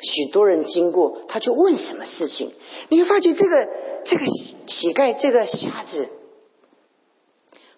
[0.00, 2.52] 许多人经过，他就问什么事情？
[2.88, 3.68] 你会发觉这个
[4.04, 4.26] 这个
[4.66, 6.08] 乞丐，这个瞎子，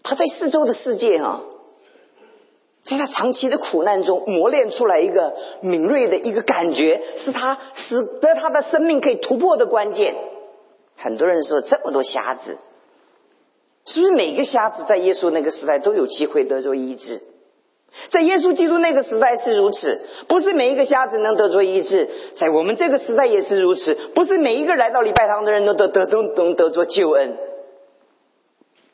[0.02, 1.42] 他在四周的世界啊，
[2.84, 10.16] 在他长期的苦难中磨练出来一个敏锐的一个感觉，是他使得他的生命可以突破的关键。
[10.96, 12.58] 很多人说，这么多瞎子，
[13.84, 17.22] 是不是每个瞎子在耶稣那个时代都有机会得着医治？
[18.10, 22.08] 在耶稣基督那个时代是如此，不是每一个瞎子能得着医治。
[22.36, 27.36] 在我们这个时代也是如此，不是每一个来到礼拜堂的人都得得都能得着救恩。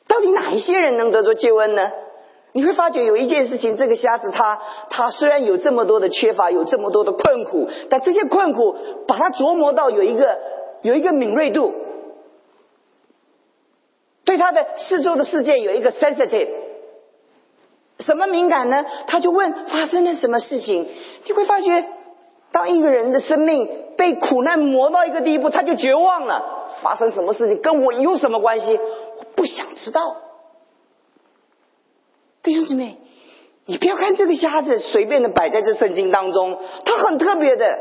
[0.07, 1.91] 到底哪一些人能得着救恩呢？
[2.53, 8.75] 你会发觉有一件事情，这个瞎子他他虽然有这么多的缺乏，有这么多的困苦，但这些困苦
[9.07, 10.37] 把他琢磨到有一个
[10.81, 11.73] 有一个敏锐度，
[14.23, 16.64] 对他的四周的世界有一个 sensitive。
[18.05, 18.85] 什么敏感呢？
[19.07, 20.87] 他就问发生了什么事情？
[21.25, 21.83] 你会发觉，
[22.51, 26.67] 当一个人的生命被苦难磨到一个地步，他就绝望了。
[26.81, 28.77] 发生什么事情跟我有什么关系？
[28.77, 30.17] 我不想知道。
[32.43, 32.97] 弟兄姊妹，
[33.65, 37.79] 你不要看这个瞎子随便的摆在这圣经当中，他很特别的。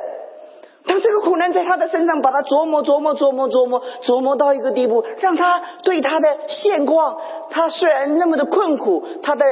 [0.87, 7.19] 当这个苦难在他的身上，把他琢磨琢磨琢磨琢磨琢磨到一个地步，让他对他的现况，
[7.51, 9.45] 他虽然那么的困苦，他的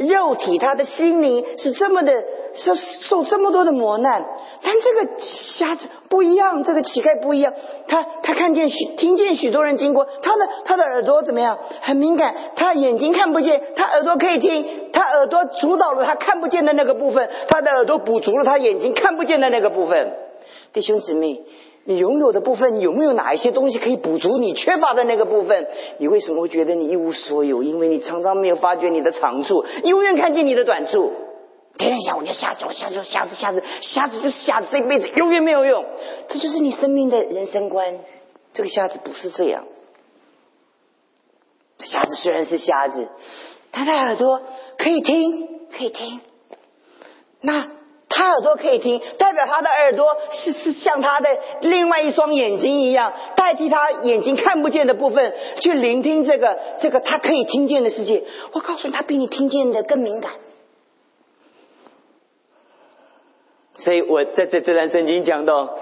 [0.00, 4.24] 肉体、他的心灵是这么的受受这么多的磨难，
[4.62, 7.52] 但这个瞎子不一样，这个乞丐不一样，
[7.86, 11.58] 他他看见许听见许多人经过，他的他的耳朵怎么样？
[11.82, 20.16] 很敏感，他眼睛看不见，他耳朵可以听，他耳朵主导了他看不见的那个部分，他的耳朵补足了他眼睛看不见的那个部分。
[20.72, 21.42] 弟兄姊妹，
[21.90, 25.66] 你拥有的部分有没有哪一些东西可以补足你缺乏的那个部分？
[25.98, 27.64] 你为什么会觉得你一无所有？
[27.64, 31.12] 因为你常常没有发觉你的长处，永远看见你的短处。
[31.76, 35.84] 天天想，我就瞎子，瞎子，瞎子，瞎子，瞎子就是瞎子，这辈子永远没有用。
[36.28, 37.98] 这就是你生命的人生观。
[38.54, 39.64] 这个瞎子不是这样。
[41.82, 43.08] 瞎子虽然是瞎子，
[43.72, 44.42] 他的耳朵
[44.78, 46.20] 可以听，可以听。
[47.40, 47.66] 那
[48.20, 51.30] 他耳朵可以听，代表他的耳朵是是像他的
[51.62, 58.22] 另外一双眼睛一样，代替他眼睛看不见的部分去聆听这个这个他可以听见的世界。
[58.52, 60.32] 我告诉你，他比你听见的更敏感。
[63.76, 65.78] 所以我在这这段圣经讲到，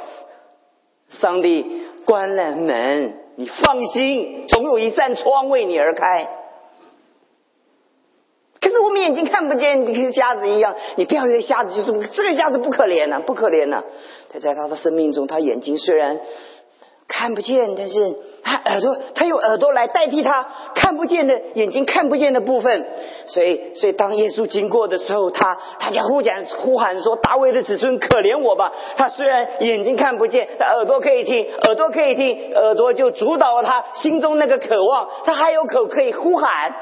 [1.10, 1.66] 上帝
[2.04, 6.28] 关了门，你放心，总有一扇窗为你而开。
[9.00, 10.74] 眼睛看不见，跟瞎子一样。
[10.96, 13.82] 你不要以为瞎子就是这个瞎子不可怜呐，不可怜呐。
[14.32, 16.20] 他在他的生命中，他眼睛虽然
[17.06, 22.84] 看不见，但是他耳朵，他用耳朵来代替他看不见的眼睛看不见的部分。
[23.26, 36.74] 所以，所以当耶稣经过的时候，他他就呼讲呼喊说：“大卫的子孙，可怜我吧！”他虽然眼睛看不见，他耳朵可以听，耳朵可以听，耳朵就主导了他心中那个渴望，他还有口可以呼喊。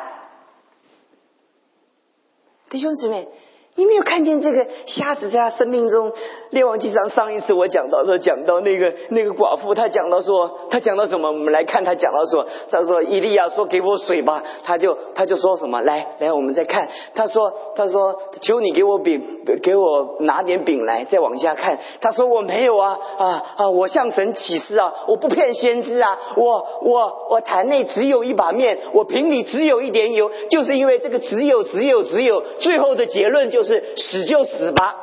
[2.70, 3.28] 弟兄姊妹，
[3.74, 6.12] 你没有看见这个瞎子在他生命中？
[6.50, 11.28] 列王记上上一次我讲到说，讲到那个那个寡妇，他讲到说，他讲到什么？
[11.28, 15.80] 我们来看他讲到说，他说伊利亚说给我水吧，他就他就说什么？
[15.82, 19.22] 来来，我们再看，他说他说求你给我饼，
[19.62, 21.04] 给我拿点饼来。
[21.04, 23.70] 再往下看，他说我没有啊啊啊！
[23.70, 34.96] 我向神起誓啊，我不骗先知啊，我我我坛内只有一把面，我瓶里只有一点油，就是因为这个只有只有只有，最后的结论就是死就死吧，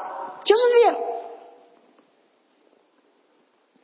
[0.43, 0.95] 就是这样。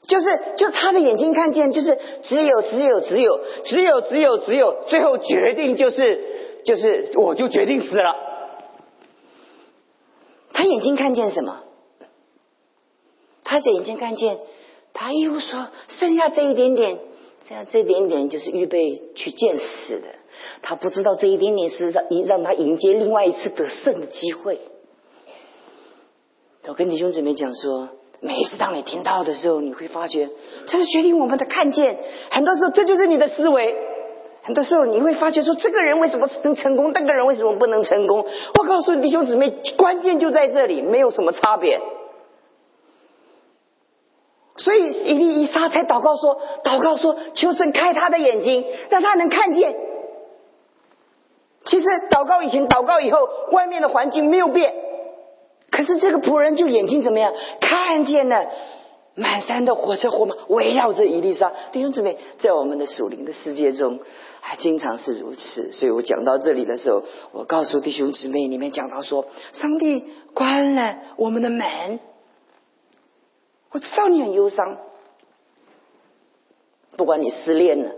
[0.09, 0.25] 就是，
[0.57, 6.19] 就他的眼睛看见，就是只有，只有，只有，只有，只有，只有，最后决定就是，
[6.65, 8.15] 就是，我就决定死了。
[10.51, 11.61] 他眼睛看见什么？
[13.43, 14.39] 他的眼睛看见，
[14.93, 16.97] 他又说，剩下这一点点，
[17.47, 20.07] 剩下这一点点就是预备去见死的。
[20.63, 24.59] 他不知道这一点点是让让他迎接另外一次得胜的机会。
[26.65, 27.89] 我跟弟兄姊妹讲说。
[28.21, 30.29] 每一次当你听到的时候，你会发觉
[30.67, 31.97] 这是决定我们的看见。
[32.29, 33.75] 很多时候，这就是你的思维。
[34.41, 38.25] 很多时候，你会发觉说，这个人为什么能成功，那个人为什么不能成功？
[38.57, 41.79] 我告诉弟兄姊妹，关键就在这里，没有什么差别。
[44.57, 49.73] 所以，伊丽伊莎才祷告说：“祷告说，求神开他的眼睛，让他能看见。”
[51.63, 53.19] 其实，祷告以前、祷告以后，
[53.51, 54.73] 外面的环境没有变。
[55.71, 57.33] 可是这个仆人就眼睛怎么样？
[57.61, 58.49] 看见了
[59.15, 63.99] 满山的火车火马围绕着伊丽莎弟兄姊妹，在我们的属灵的世界中，
[64.41, 65.71] 还经常是如此。
[65.71, 71.99] 所以我讲到这里的时候，我告诉弟兄姊妹，里面讲到说，上帝关了我们的门。
[73.71, 74.77] 我知道你很忧伤，
[76.97, 77.91] 不管你失恋了，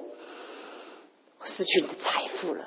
[1.46, 2.66] 失去你的财富了，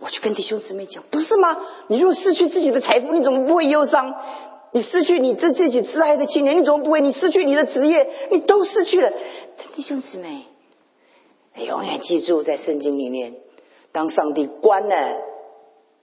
[0.00, 1.58] 我去跟弟兄姊妹讲，不是吗？
[1.88, 4.14] 你如果失去自己的财富，你怎么不会忧伤？
[4.70, 7.00] 你失去你自自己挚爱的亲人，你怎么不会？
[7.00, 9.12] 你失去你的职业，你都失去了。
[9.74, 10.44] 弟兄姊妹，
[11.54, 13.34] 你永远记住，在圣经里面，
[13.90, 15.16] 当上帝关了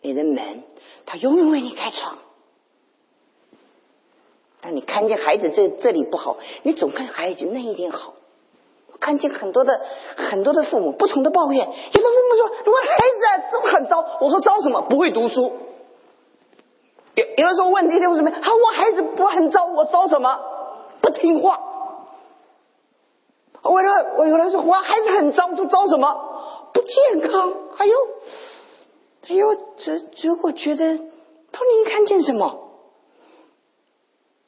[0.01, 0.63] 你的门，
[1.05, 2.17] 他永远为你开窗。
[4.61, 8.15] 当你看见孩子这这里不好，你总看孩子那一点好。
[8.99, 9.81] 看见很多的
[10.15, 12.87] 很多的父母不同的抱怨，有的父母说：“我孩
[13.19, 14.81] 子啊，这很糟。”我说：“糟什么？
[14.81, 15.53] 不会读书。”
[17.15, 18.31] 有有的时候问这些为什么？
[18.31, 20.39] 好，我孩子不很糟，我糟什么？
[21.01, 21.59] 不听话。
[23.61, 26.69] 我说我有人说我孩子很糟，就糟什么？
[26.73, 27.53] 不健康。
[27.75, 27.95] 还有，
[29.25, 32.61] 还有，这如果觉得，他你看见什么？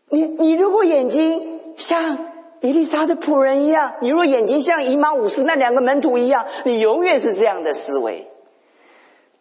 [0.09, 2.26] 你你如果眼睛像
[2.61, 8.27] 伊丽莎的仆人一样，你若眼睛像姨妈五世那两个门徒一样，你永远是这样的思维。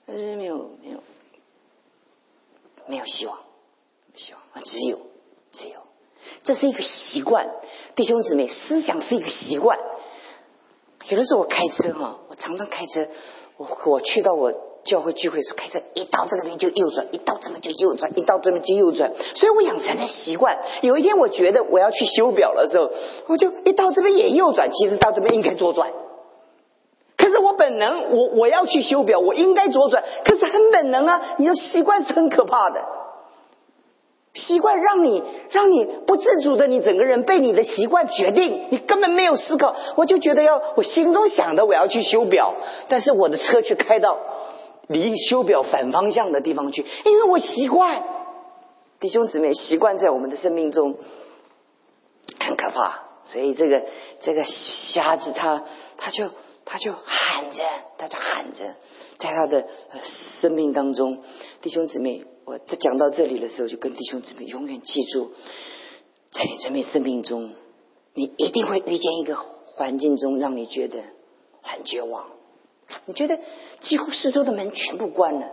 [0.07, 1.03] 但是没有没有。
[2.89, 3.37] 没有希望，
[4.15, 4.97] 希望啊只有
[5.51, 5.81] 只有，
[6.45, 7.49] 这是一个习惯，
[7.97, 9.77] 弟兄姊妹，思想是一个习惯。
[11.09, 13.09] 有的时候我开车哈，我常常开车，
[13.57, 14.53] 我我去到我
[14.87, 20.59] 教会聚会时开车，一到这个边就右转，一到这边就右转，一到这边就右转，所以我养成了习惯。
[20.81, 22.91] 有一天我觉得我要去修表的时候，
[23.27, 25.91] 我就一到这边也右转，其实到这边应该左转。
[27.19, 30.05] 可是我本能，我我要去修表，我应该左转。
[30.25, 32.81] 可是很本能啊，你的习惯是很可怕的。
[34.35, 39.75] 习惯让你让你不自主的，你整个人被你的习惯决定，你根本没有思考。
[39.95, 42.55] 我就觉得要我心中想的我要去修表，
[42.91, 44.19] 但是我的车却开到
[44.87, 48.03] 离修表反方向的地方去，因为我习惯。
[49.01, 50.97] 弟兄姊妹，习惯在我们的生命中
[52.39, 53.85] 很可怕，所以这个
[54.21, 55.65] 这个瞎子他
[55.99, 56.31] 他就
[56.65, 57.63] 他就喊着，
[57.99, 58.75] 他就喊着，
[59.19, 59.67] 在他的
[60.05, 61.23] 生命当中，
[61.61, 62.25] 弟兄姊妹。
[62.47, 65.33] 我在讲到这里的时候，就跟弟兄姊妹永远记住，
[66.31, 67.55] 在你生命生命中，
[68.15, 70.99] 你一定会遇见一个环境中，让你觉得
[71.61, 72.29] 很绝望。
[73.07, 73.41] 你觉得
[73.81, 75.47] 几乎四周的门全部关了，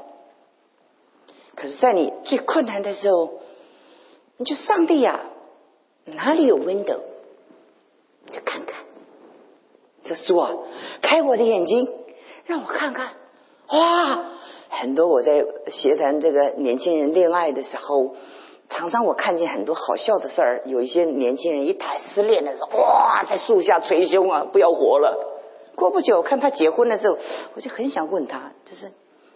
[1.55, 3.41] 可是，在你最困难的时候，
[4.37, 5.21] 你就上帝呀，
[6.05, 6.99] 哪里有 window，
[8.31, 8.83] 就看看。
[10.03, 10.51] 这主啊，
[11.01, 11.87] 开我的眼睛，
[12.45, 13.13] 让我看看，
[13.69, 14.25] 哇！
[14.69, 18.15] 很多我在协谈这个年轻人恋爱的时候，
[18.69, 20.63] 常常我看见很多好笑的事儿。
[20.65, 25.32] 有一些年轻人一谈失恋的时候，哇，在树下捶胸啊，不要活了。
[25.75, 27.17] 过不久，看他结婚的时候，
[27.55, 28.91] 我就很想问他，就是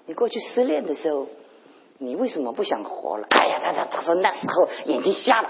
[0.05, 1.27] 你过去失恋的时候，
[1.97, 3.27] 你为什么不想活了？
[3.29, 5.49] 哎呀，他他他说那时候眼睛瞎了，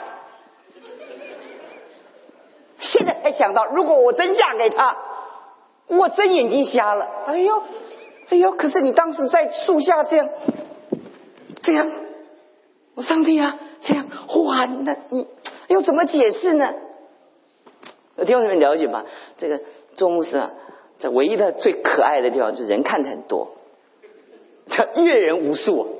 [2.80, 4.98] 现在才想到，如果我真嫁给他，
[5.88, 7.08] 我真眼睛瞎了。
[7.28, 7.64] 哎呦！
[8.30, 8.52] 哎呦！
[8.52, 10.30] 可是你当时在树下这样，
[11.62, 11.90] 这样，
[12.94, 14.06] 我上帝啊，这样
[14.46, 14.66] 哇！
[14.66, 15.26] 那你
[15.68, 16.74] 要怎么解释呢？
[18.18, 19.06] 弟兄姊妹了解吗？
[19.38, 19.62] 这个
[19.94, 20.52] 做牧师啊，
[21.00, 23.50] 这唯一的最可爱的地方就是人看的很多，
[24.68, 25.97] 叫阅人无数。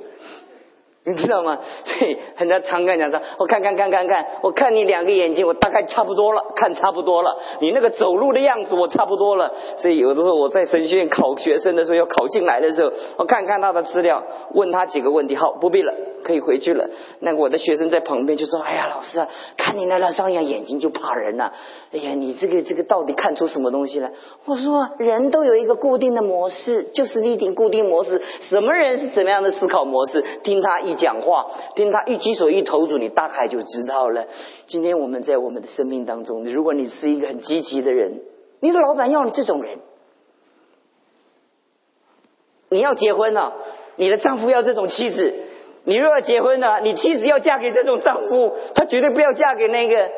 [1.08, 1.58] 你知道吗？
[1.84, 7.38] 所以很多常跟讲说，我看看看看看，我看你两个眼睛，我大概差不多了，看差不多了。
[7.60, 9.54] 你那个走路的样子，我差不多了。
[9.78, 16.90] 所以有的时候我在神学院考学生的时候，要考进来的时候，我看看他的资料，问他几个问题，好，不必了，可以回去了。
[17.20, 21.52] 那我的学生在旁边就说：“哎呀，老师啊，看你那那双眼眼睛就怕人呐。
[21.92, 24.12] 哎呀，你这个这个到底看出什么东西来？”
[24.44, 28.20] 我说：“人都有一个固定的模式，就是一定固定模式。
[28.40, 30.22] 什么人是什么样的思考模式？
[30.42, 34.26] 听他一。”讲话，听他一举手一投足，你大概就知道了。
[34.66, 38.20] 今天我们在我们的生命当中，如果你是一个很积极的人，
[38.60, 39.78] 你的老板要你这种人，
[42.68, 43.54] 你要结婚了，
[43.96, 45.34] 你的丈夫要这种妻子。
[45.84, 50.10] 你若要结婚了，你妻子要嫁给这种丈夫，他绝对不要嫁给那个。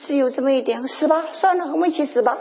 [0.00, 2.38] 只有这么一点，死吧，算了，我们一起死吧。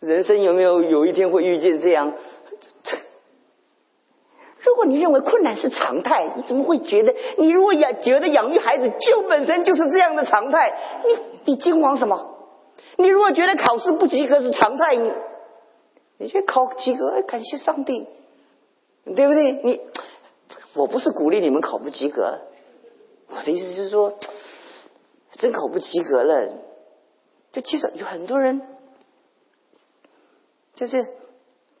[0.00, 2.14] 人生有没有有一天会遇见这样？
[4.84, 7.14] 你认为困难是常态，你怎么会觉得？
[7.38, 10.72] 你如果养觉得养育孩子就本身就是这样的常态，
[11.06, 12.30] 你你惊慌什么？
[12.96, 15.12] 你如果觉得考试不及格是常态，你
[16.18, 18.06] 你去考及格，感谢上帝，
[19.04, 19.52] 对不对？
[19.52, 19.80] 你
[20.74, 22.40] 我不是鼓励你们考不及格，
[23.28, 24.14] 我的意思是说，
[25.32, 26.52] 真考不及格了，
[27.52, 28.62] 就其实有很多人
[30.74, 31.06] 就是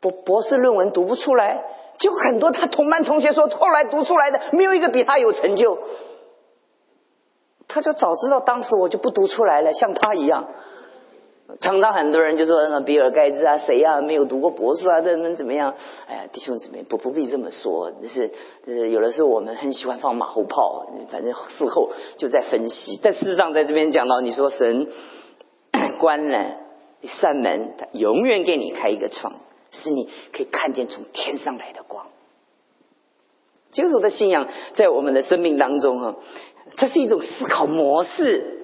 [0.00, 1.62] 博博士论文读不出来。
[1.98, 5.78] 就很多他同班同学说，后来读出来的没有一个比他有成就。
[7.66, 10.48] 他就早知道当时我就不读出来了，像他一样。
[11.60, 15.74] 常常很多人就说，那比尔盖茨啊，谁啊，没有读过博士啊，怎么怎么样？
[16.08, 17.90] 哎呀，弟兄姊妹，不不必这么说。
[17.90, 18.28] 就是
[18.66, 22.98] 就是有的时候我们很喜欢放马后炮，反正事后就在分析。
[23.02, 24.88] 但事实上，在这边讲到，你说神
[26.00, 26.56] 关了
[27.02, 29.34] 一扇门，他永远给你开一个窗。
[29.74, 32.06] 使你可以看见从天上来的光。
[33.72, 36.16] 基督徒的信仰在我们的生命当中啊，
[36.76, 38.62] 这是一种思考模式，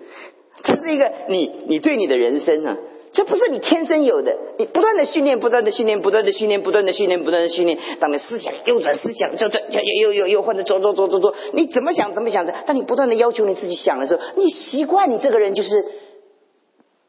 [0.63, 2.77] 这是一个你你对你的人生啊，
[3.11, 7.77] 这不是你天生有的，你不断的训练，不断的训练，不断的训练，不断的训练，不断的训练。
[7.99, 12.55] 当你思想右转思想，就转又又又又换的左左左左左，你怎么想怎么想的？
[12.65, 15.87] 当你不断的要求你自己想的时候，你习惯你这个人就是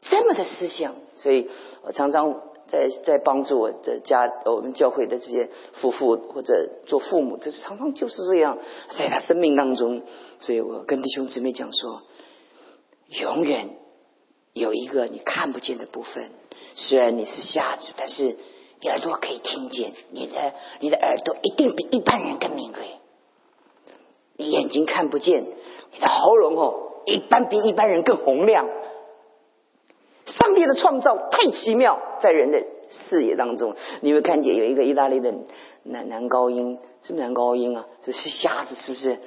[0.00, 0.92] 这么的思想。
[1.14, 1.48] 所以
[1.84, 2.34] 我常常。
[2.72, 8.56] 在在帮助我的家，我们教会的这些夫妇或者做父母，这常常就是这样，
[8.96, 10.00] 在他生命当中，
[10.40, 12.00] 所以我跟弟兄姊妹讲说，
[13.20, 13.76] 永远
[14.54, 16.30] 有一个你看不见的部分，
[16.74, 18.38] 虽然你是瞎子，但是
[18.80, 22.86] 你耳朵可以听见，你的你的耳朵一定比一般人更敏锐，
[24.38, 25.44] 你眼睛看不见，
[25.92, 28.66] 你的喉咙哦，一般比一般人更洪亮。
[30.26, 35.32] 上帝的创造太奇妙，在人的视野当中，你会看见有一个意大利的
[35.82, 37.86] 男男高音，是不是男高音啊？
[38.04, 39.18] 是瞎子，是不是？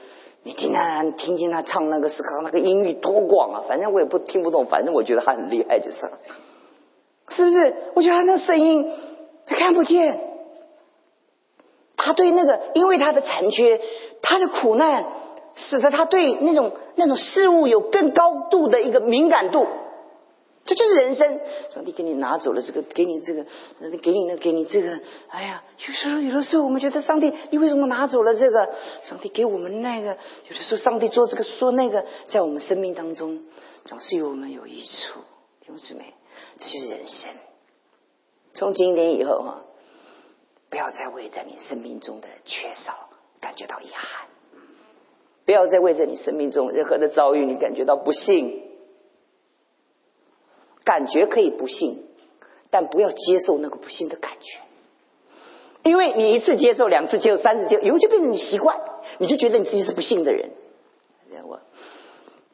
[0.44, 3.64] 你听他听见他唱那个是靠那个音域多广啊！
[3.68, 6.20] 反正我也不听不懂，反正我觉得他很厉害，就是了，
[7.30, 7.74] 是不是？
[7.96, 8.92] 我觉得他那声音
[9.48, 10.20] 他看不见，
[11.98, 13.82] 他对那个，因为他的残缺，
[14.22, 15.06] 他的苦难，
[15.56, 19.66] 使得他对那种那种事物有更高度的一个敏感度。
[20.66, 21.40] 这就是人生。
[21.70, 23.46] 上帝给你拿走了这个，给你这个，
[24.02, 25.00] 给你那，给你这个。
[25.30, 28.74] 哎呀，有时候有的时候我们觉得上帝，你为什么拿走了这个？
[29.04, 30.18] 上帝给我们那个，
[30.50, 33.44] 有的时候上帝做这个说那个，在我们生命当中
[33.86, 35.20] 总是有我们有益处。
[35.62, 36.14] 弟兄姊妹，
[36.58, 37.30] 这就是人生。
[38.56, 39.62] 从今天以后啊，
[40.72, 43.10] 不要再为在你生命中的缺少
[43.40, 44.28] 感觉到遗憾，
[45.46, 48.64] 不要再为在你生命中任何的遭遇你感觉到不幸。
[50.86, 52.06] 感觉可以不幸，
[52.70, 54.60] 但不要接受那个不幸的感觉，
[55.84, 58.80] 因为你一次接受、两次接受、三次接受，以后就变成你习惯，
[59.18, 60.52] 你就觉得你自己是不幸的人。
[61.44, 61.60] 我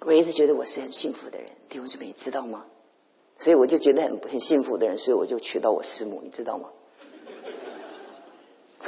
[0.03, 2.65] 我一直觉得我是很幸福的人，弟兄姊妹知道吗？
[3.37, 6.69] 所以我就觉得很很幸福的人，所以我就娶到我师母，你知道吗？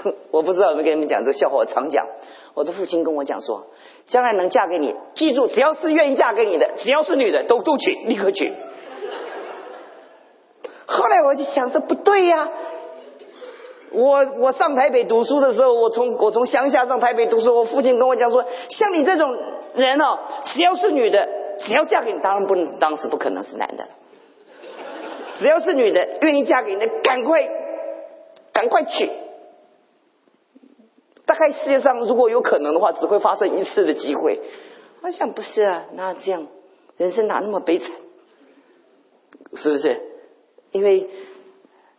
[0.31, 2.07] 我不知道有没有跟你们讲这个笑话，我常讲。
[2.55, 3.67] 我的父亲跟我讲说，
[4.07, 8.51] 将来能嫁给你，记住，只要是愿意嫁给你的，只要是女的，都都娶，立刻娶。
[11.04, 12.47] 后来我就想说不对呀，
[13.91, 19.36] 我我上台北读书的时候，我从我从乡下上台北读书，我父亲跟我讲说，像你这种
[19.76, 21.28] 人哦，只要是女的，
[21.60, 23.86] 只要嫁给你，当然不能，当时不可能是男的，
[25.39, 27.49] 只要是女的愿意嫁给你，赶快
[28.54, 29.12] 赶快娶。
[31.26, 34.39] 大概世界上如果有可能的话，只会发生一次的机会。
[35.01, 36.47] 我想不是啊，那这样
[36.95, 37.91] 人生哪那么悲惨？
[39.58, 40.12] 是不是？
[40.74, 41.09] 因为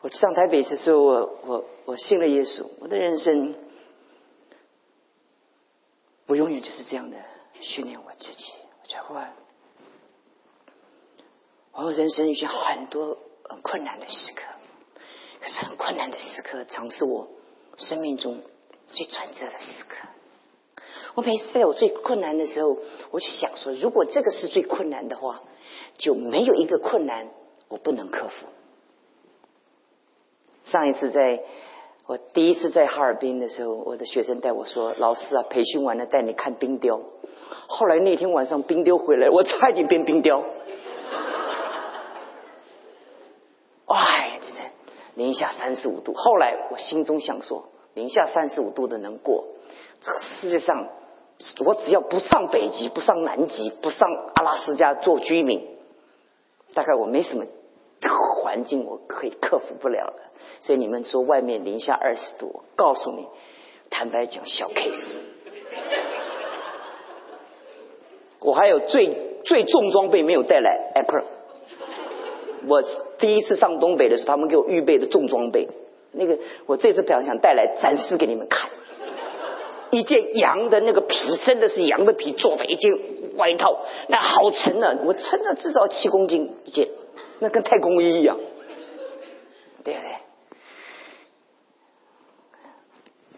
[0.03, 3.55] 我上台北的时候，我我我信了耶稣，我的人生，
[6.27, 7.17] 我永远就是这样的
[7.61, 8.53] 训练我自己。
[8.83, 9.33] 我觉得
[11.73, 13.17] 我人生遇见很多
[13.49, 14.43] 很困难的时刻，
[15.41, 17.29] 可是很困难的时刻，常是我
[17.79, 18.43] 生命中
[18.93, 20.07] 最转折的时刻。
[21.15, 22.77] 我每次在我最困难的时候，
[23.11, 25.43] 我就想说，如果这个是最困难的话，
[25.97, 27.31] 就没有一个困难
[27.69, 28.47] 我不能克服。
[30.65, 31.43] 上一次在
[32.07, 37.01] 我第一次在哈尔滨的时候，我的学生带我说：“老师啊，培训完了带你看冰雕。”
[37.67, 40.43] 后来那天晚上冰雕回来，我差一点变冰雕。
[43.87, 44.49] 哎，这
[45.15, 46.13] 零下三十五度。
[46.15, 49.45] 后来我心中想说：零下三十五度的能过，
[50.41, 50.89] 世界上
[51.65, 55.67] 我只要不上北极、不上南极、不上阿拉斯加做居民，
[56.75, 57.45] 大概我没什么。
[58.05, 60.31] 这个环境我可以克服不了了，
[60.61, 63.27] 所以你们说外面零下二十度，告诉你，
[63.89, 65.17] 坦白讲小 case。
[68.41, 71.25] 我还有最最重装备没有带来 a p r
[72.67, 72.83] 我
[73.17, 75.67] 第一次上东北的时候，他们给我预备的重装备，
[76.13, 76.37] 那个
[76.67, 78.69] 我这次表想带来展示给你们看，
[79.93, 82.93] 一件羊的那个皮，真的是羊的皮做的一件
[83.37, 83.79] 外套，
[84.09, 86.89] 那好沉啊，我称了至少七公斤一件。
[87.41, 88.37] 那跟太空衣一样，
[89.85, 90.09] 对不对？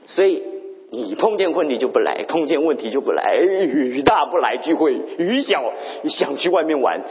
[0.06, 0.42] 所以
[0.90, 3.34] 你碰见问题就不来，碰见问题就不来。
[3.34, 5.72] 雨大不来聚会，雨小
[6.04, 7.02] 想去外面玩，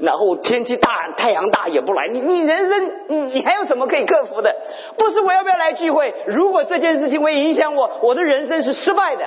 [0.00, 2.08] 然后天气大太阳大也不来。
[2.08, 4.54] 你你人生你你还有什么可以克服的？
[4.98, 6.12] 不是我要不要来聚会？
[6.26, 9.26] 如果这件事情会影响我，我的人生是失败的。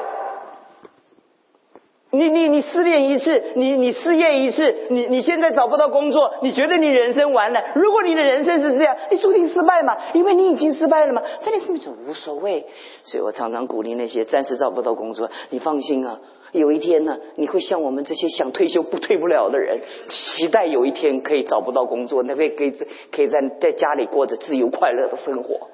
[2.15, 7.61] 你你你失恋一次，你你失业一次，你你现在找不到工作，你觉得你人生完了？
[7.75, 9.95] 如果你的人生是这样，你注定失败嘛？
[10.13, 12.65] 因为你已经失败了嘛，在你生命中无所谓。
[13.03, 16.19] 所以我常常鼓励那些暂时找不到工作，你放心啊，
[16.51, 22.71] 有一天呢，你会像我们这些想退休不退不了的人，期待有一天可以找不到工作，那可以可以
[23.11, 25.69] 可以在在家里过着自由快乐的生活。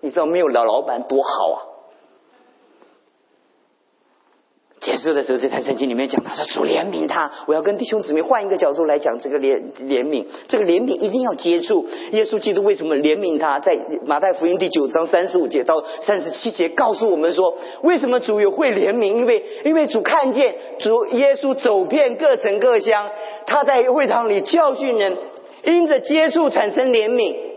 [0.00, 1.58] 你知道没有老老板多好啊！
[4.80, 7.30] 结束的时候，这台圣经里面讲，他说主怜悯他。
[7.46, 13.58] 我要跟弟兄姊妹换一个角度来讲这个怜怜悯，这个怜悯一定要接触耶稣基督为什么怜悯他？
[13.58, 19.16] 在马太福音第九章三十五节到三十七节告诉我们说，为什么主有会怜悯？
[19.18, 23.10] 因为因为主看见主耶稣走遍各城各乡，
[23.46, 25.18] 他在会堂里教训人，
[25.62, 27.49] 因着接触产生怜悯。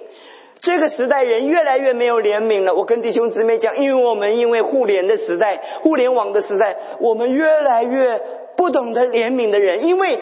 [0.63, 2.73] 这个时代人越来越没有怜悯了。
[2.73, 8.21] 我跟弟兄姊妹讲，因为我们因为互联的时代、互联网的时代，我们越来越
[8.55, 10.17] 不懂得怜悯的人，因为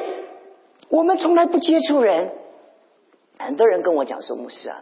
[0.89, 2.31] 我们从来不接触人。
[3.37, 4.81] 很多人跟我讲说：“牧师啊，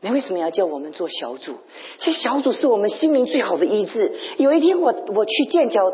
[0.00, 1.54] 你为什么要叫我们做小组？
[1.98, 4.12] 其实小组是我们心灵最好的医治。
[4.36, 5.92] 有一天，我我去剑桥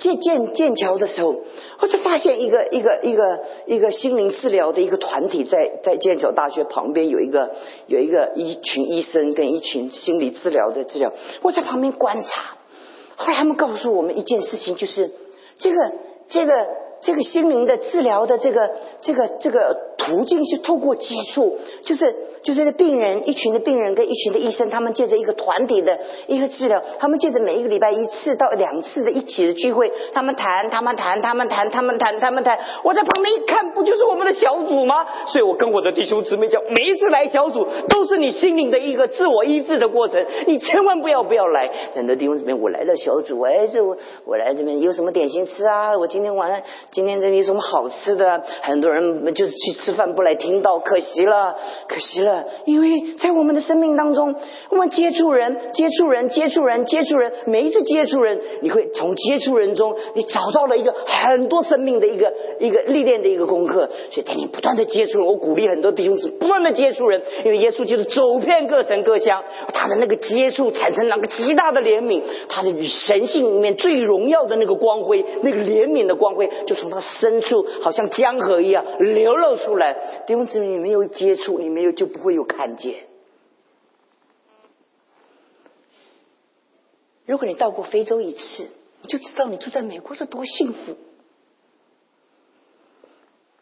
[0.00, 1.36] 建建建桥的时候，
[1.78, 7.52] 我就发现一个一个一个一个心灵治疗的一个团体在在剑桥大学旁边有一个
[7.86, 12.56] 有一个一群医生跟一群心理治疗的治疗，我在旁边观察。
[13.14, 15.10] 后来他们告诉我们一件事情，就是
[15.58, 15.92] 这个
[16.28, 16.52] 这个
[17.02, 18.72] 这个心灵的治疗的这个
[19.02, 22.14] 这个这个途径是透过接触，就是。
[22.42, 32.58] 就是病人，一群的病人跟一群的医生，他们借着一个团体的一个治疗，他们借着每一个礼拜一次到两次的一起的聚会，他们谈，他们谈，他们谈，他们谈，他们谈。
[32.82, 35.06] 我在旁边一看，不就是我们的小组吗？
[35.26, 41.70] 所以我跟我的弟兄姊妹讲，每一次来小组都是你心灵的一个自我医治的过程，你千万不要不要来。
[41.94, 45.98] 很多弟兄姊妹，我来了小组，哎，这我我来这边有什么点心吃啊？
[45.98, 48.42] 我今天晚上今天这边有什么好吃的？
[48.62, 51.54] 很多人就是去吃饭不来听到，可惜了，
[51.86, 52.29] 可惜了。
[52.64, 54.34] 因为在我们的生命当中，
[54.70, 63.90] 我们接触人、接触人、接触人、接触人，每一次接触人，你会从接触人中，你找到了一个很多生命的一个一个历练的一个功课。
[64.12, 69.42] 所以，当你不断的接触人，我鼓励很多弟兄姊妹不断的接触人，因为耶稣就是走遍各城各乡，
[69.74, 79.96] 他的那个接触产生那个极大的怜悯，他的与神性里面最荣耀的那个光辉，那个怜悯的光辉，就从他深处好像江河一样流露出来。
[80.26, 82.19] 弟兄姊妹，你没有接触，你没有就不。
[82.20, 83.06] 会有看见。
[87.26, 88.68] 如果你到过非洲一次，
[89.02, 90.96] 你就知道你住在美国是多幸福。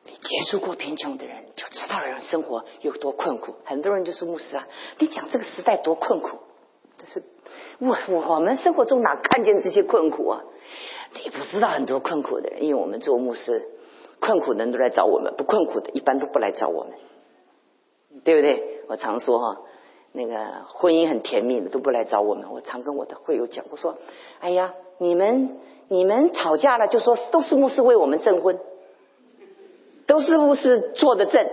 [0.04, 3.56] 你接触过贫穷的人，就知道人生活有多困苦。
[3.64, 4.66] 很多人就是牧师啊，
[4.98, 6.38] 你讲这个时代多困苦，
[6.96, 7.22] 但是
[7.78, 10.42] 我我我们生活中哪看见这些困苦啊？
[11.12, 13.68] 你不知道很多困苦的人，因为我们做牧师，
[14.18, 16.94] 困苦的人都来找我们，不困苦的一般都不来找我们。
[18.24, 18.80] 对不对？
[18.88, 19.60] 我常说哈，
[20.12, 20.36] 那个
[20.68, 22.50] 婚姻很甜蜜的都不来找我们。
[22.52, 23.96] 我常跟我的会友讲，我说
[24.40, 25.58] ：“哎呀，你们
[25.88, 28.58] 你们吵架了，就说都是牧师为我们证婚，
[30.06, 31.46] 都是牧师做的证。”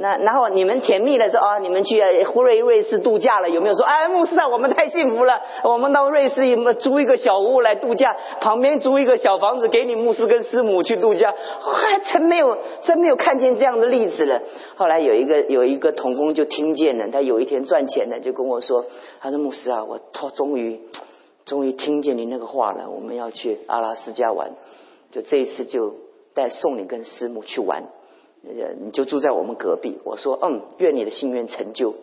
[0.00, 6.42] 那然后你们甜蜜的时候啊，你们去胡瑞瑞士度假了，有没有说哎，牧师啊，我们太幸福了，我们到瑞士
[6.74, 14.40] 租一个小屋来度假，旁边租一个小房子给你牧师跟师母去度假，还真没有真没有看见这样的例子了。
[14.76, 18.86] 后来有一个有一个童工就听见了，他有一天赚钱了，就跟我说，
[19.20, 20.80] 他说牧师啊，我终终于
[21.44, 24.52] 终于听见你那个话了，我们要去阿拉斯加玩，
[25.10, 25.96] 就这一次就
[26.34, 27.82] 带送你跟师母去玩。
[28.80, 29.98] 你就住在我们隔壁。
[30.04, 31.94] 我说，嗯，愿你的心愿成就。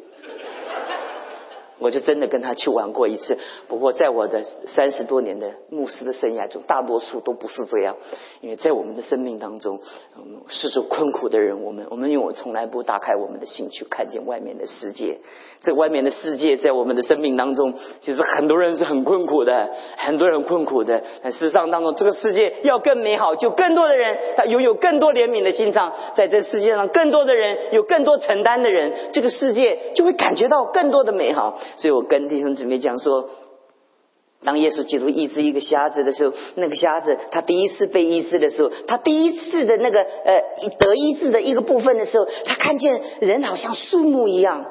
[1.80, 7.95] 我就真的跟他去玩过一次，不过在我的三十多年的牧师的生涯中，大多数都不是这样。
[8.41, 9.80] 因为在我们的生命当中，
[10.47, 15.19] 是受困苦的人，我们我们因为我从来不打开我们的心去看见外面的世界。
[15.61, 21.01] 这外面的世界在我们的生命当中，其实很多人是很困苦的，很多人困苦的。
[21.23, 31.57] 事实上当中，这个世界要更美好，就更多的人他拥有更多怜悯的心肠，在这世界上更多的人有更多承担的人，这个世界就会感觉到更多的美好。
[31.78, 33.30] 所以我跟弟兄姊妹讲说，
[34.43, 44.66] 当耶稣基督医治一个瞎子的时候，那个瞎子他第一次被医治的时候，他第一次的那个呃得医治的一个部分的时候，他看见人好像树木一样。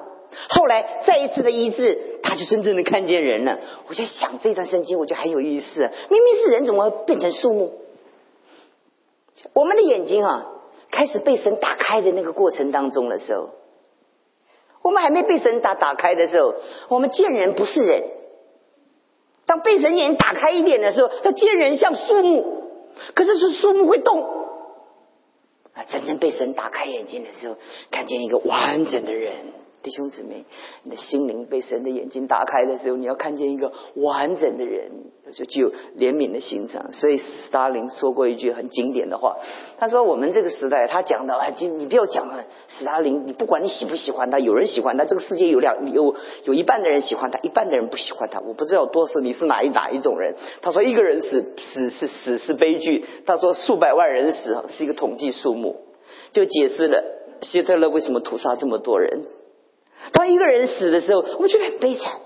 [0.49, 3.59] 后来再一次的医治，他就真正的看见人了。
[3.89, 5.91] 我就想这段圣经，我觉得很有意思。
[6.09, 7.73] 明明是人，怎么变成树木？
[9.53, 10.47] 我们的眼睛啊，
[10.91, 13.51] 开始被神打开的那个过程当中的时候。
[14.85, 16.55] 我们还没被神打打开的时候，
[16.89, 18.03] 我们见人不是人；
[19.47, 22.45] 当被神眼打开一点的时候，他见人像树木，
[23.15, 24.23] 可是是树木会动。
[25.73, 27.57] 啊，真正被神打开眼睛的时候，
[27.91, 29.33] 看见一个完整的人。
[29.85, 30.47] 弟兄姊妹，
[30.83, 34.91] 你的心灵被神的眼睛打开的时候，你要看见一个完整的人，
[35.35, 36.95] 就具有怜悯的心肠。
[36.95, 39.37] 所以斯大林说过一句很经典的话，
[39.77, 42.47] 他说：“我们这个时代，他讲的啊，就你不要讲了。
[42.67, 46.15] 斯大林，你不管你喜不喜欢他，有人喜欢他，这个世界有两有
[46.45, 48.41] 有一半的人喜欢他，一半的人不喜欢他。
[48.41, 55.77] 我不知道多少你是哪一哪一种人。”他说：“一个人死死是死是悲剧。”他说：“数百万人死是一个统计数目。”
[56.33, 57.05] 就解释了
[57.43, 59.25] 希特勒为什么屠杀这么多人。
[60.13, 62.21] 当一个人死的时候，我们觉得很悲惨；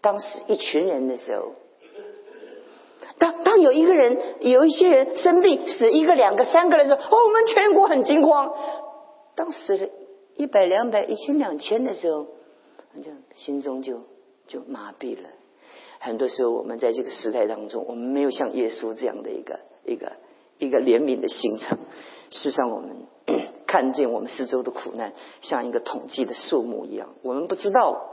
[0.00, 1.52] 当时一群人的时候，
[3.18, 8.52] 当当有一个人、有一些人生病死一个、两个、三个的时候，哦，我们全国很惊慌。
[9.36, 9.88] 当死了
[10.36, 12.26] 一百、两百、一千、两千的时候，
[13.02, 14.00] 就心中就
[14.46, 15.28] 就麻痹了。
[16.00, 20.12] 很多时候，我们在这个时代当中，我们没有像耶稣这样的一个一个
[20.58, 21.78] 一个怜悯的心肠。
[22.30, 23.06] 事实上，我们。
[23.66, 27.08] 看见我们四周的苦难，像一个统计的数目一样。
[27.22, 28.10] 我们不知道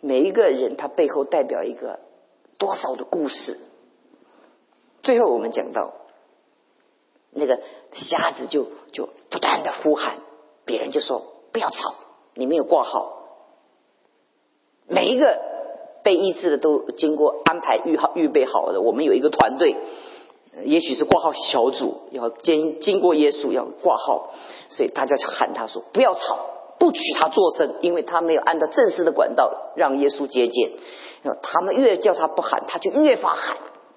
[0.00, 2.00] 每一个人他背后代表一个
[2.58, 3.58] 多少的故事。
[5.02, 5.92] 最后我们讲到，
[7.30, 7.60] 那个
[7.92, 10.18] 瞎子就就不断的呼喊，
[10.64, 11.94] 别人就说不要吵，
[12.34, 13.14] 你没有挂号。
[14.88, 15.38] 每一个
[16.02, 19.76] 被医治的都经过安排预好预备好的，我们有一个团队，
[20.64, 24.30] 也许是挂号小组要经经过耶稣要挂号，
[24.68, 26.38] 所以大家就喊他说不要吵，
[26.78, 30.70] 不许他作声，因为他没有按照正式的管道让耶稣接见。
[31.42, 33.56] 他们越叫他不喊，他就越发喊。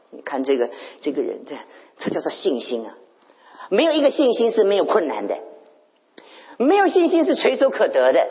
[0.09, 0.69] 你看这个
[1.01, 1.55] 这个人，这
[1.97, 2.97] 这叫做信心啊！
[3.69, 5.37] 没有一个信心是没有困难的，
[6.57, 8.27] 没有信心是垂手可得的。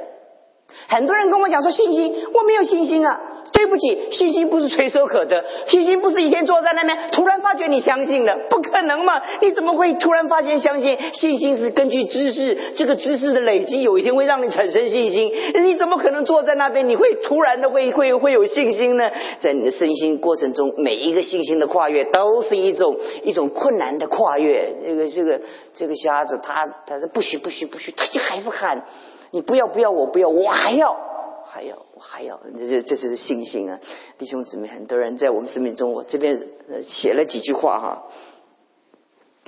[0.88, 3.29] 很多人跟我讲说信心，我没有信心啊。
[3.60, 9.20] 对不起，信心不是垂手可得，信心不是一天坐在那边突然发觉你相信了，不可能嘛？
[9.42, 10.96] 你怎么会突然发现相信？
[11.12, 15.30] 信心是根据知识，这个知识的累积，有一天会让你产生信心。
[15.62, 19.10] 你怎么可能坐在那边，你会突然的会会会有信心呢？
[19.40, 24.72] 在你的身心过程中，每一个信心的跨越，都是一种一种困难的跨越。
[24.82, 25.40] 这个这个
[25.74, 28.86] 这个瞎子，他他是不许不许不许，他就还是喊，
[29.32, 31.09] 你不要不要，我不要，我还要。
[31.52, 33.80] 还要，我还要，这这这是信心啊！
[34.18, 36.46] 弟兄姊妹，很多人在我们生命中，我这边
[36.86, 38.04] 写了几句话哈，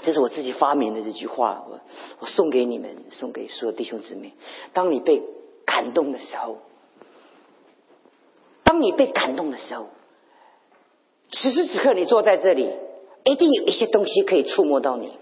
[0.03, 1.79] 这是我自己发明的这句话，我
[2.19, 4.35] 我送给你们，送给所有弟兄姊妹。
[4.73, 5.23] 当你被
[5.65, 6.59] 感动的时候，
[8.65, 9.87] 当你被感动的时候，
[11.31, 12.69] 此时此刻你坐在这里，
[13.23, 15.13] 一定有一些东西可以触摸到你。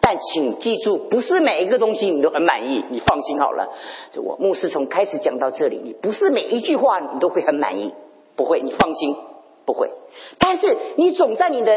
[0.00, 2.84] 但请记住，不是每一个东西你都很满意。
[2.90, 3.68] 你放心好了，
[4.12, 7.92] 就我牧师从开始讲到这里，你不是每一句话你都会很满意，
[8.36, 9.16] 不会，你放心，
[9.66, 9.90] 不会。
[10.38, 11.72] 但是你总在你的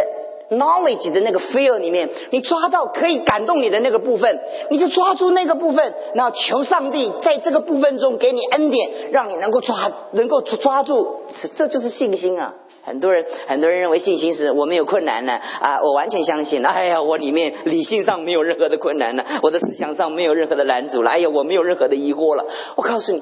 [0.52, 11.22] knowledge 的那个 feel 里面，你抓到可以感动你的那个部分，你就抓住那个部分，然后求上帝在这个部分中给你恩典，让你能够抓，能够抓住，
[11.56, 12.54] 这就是信心啊。
[12.84, 15.82] 很多人，很多人认为信心是我没有困难了啊！
[15.84, 22.46] 我完全相信，哎呀，我里面理性上没有任何的困难了，我的思想上没有任何的拦阻了，哎呀，我没有任何的疑惑了。
[22.76, 23.22] 我告诉你，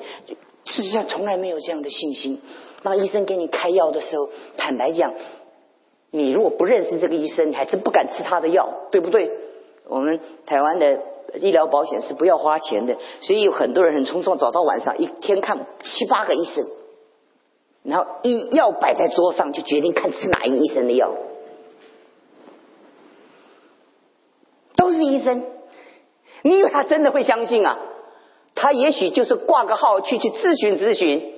[0.65, 2.41] 事实上从来没有这样的信心。
[2.81, 5.13] 当医生给你开药的时候，坦白讲，
[6.11, 9.29] 你如果不认识这个医生，你还真不敢吃他的药，对不对？
[9.89, 11.01] 我们台湾的
[11.41, 16.65] 医疗保险是不要花钱的，所以有很多人很匆匆早到晚上，一天看七八个医生。
[17.83, 21.15] 然后医药摆在桌上，就决定看吃哪一个医生的药，
[24.75, 25.43] 都是医生。
[26.43, 27.77] 你以为他真的会相信啊？
[28.55, 31.33] 他也许就是挂个号去去咨询咨询。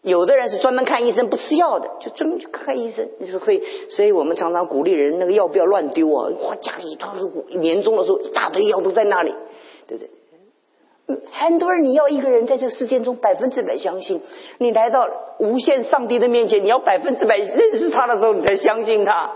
[0.00, 3.62] 有的人是专门看医生不吃药的，就专门去看医生，就是会。
[3.88, 6.28] 所以我们常常鼓励人，那个药不要乱丢啊！
[6.42, 9.32] 哇，家里都是年终的时候一大堆药都在那里，
[9.86, 10.10] 对不对？
[11.30, 14.20] 很多人，你要一个人在这个世界中百分之百相信，
[14.58, 15.06] 你来到
[15.38, 19.32] 无限上帝的面前，你要百分之百认识他的时候，你才相信他。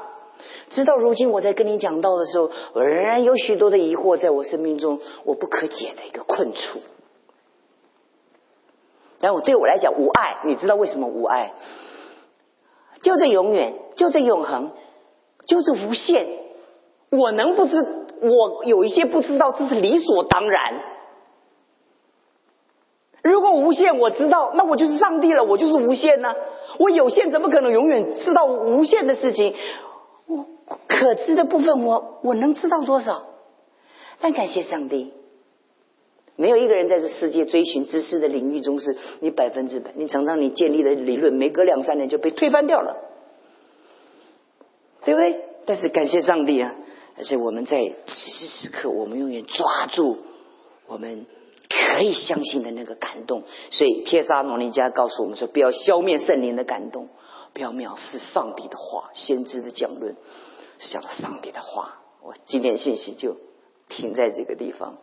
[0.71, 6.81] 直到如今，我在跟你讲到的时候，我仍然有许多的疑惑在我生命中，我不可解的一个困处。
[9.21, 11.53] 但我对我来讲无爱，你知道为什么无爱？
[13.01, 14.71] 就这永远，就这永恒，
[15.47, 16.27] 就这无限。
[17.11, 17.77] 我能不知？
[18.21, 20.81] 我有一些不知道，这是理所当然。
[23.27, 26.35] 如果无限我知道，那我就是上帝了，我就是无限呢。
[26.79, 29.55] 我有限怎么可能永远知道无限的事情？
[30.27, 30.47] 我
[30.87, 33.27] 可知的部分，我我能知道多少？
[34.21, 35.13] 但感谢上帝，
[36.37, 39.91] 没有一个人在这世界追寻知识的领域中是你百分之百。
[39.95, 42.97] 你常常你建立的理论，没隔两三年就被推翻掉了，
[45.05, 45.41] 对不对？
[45.65, 46.75] 但是感谢上帝啊！
[47.19, 50.19] 而且我们在此时此刻，我们永远抓住
[50.87, 51.27] 我们。
[51.95, 57.09] 可以相信的那个感动，所以帖撒罗尼迦告诉我们说：不要消灭圣灵的感动，
[57.53, 60.17] 不要藐视上帝的话，先知的讲论，
[60.79, 62.01] 讲了上帝的话。
[62.23, 63.37] 我今天信息就
[63.89, 64.99] 停在这个地方，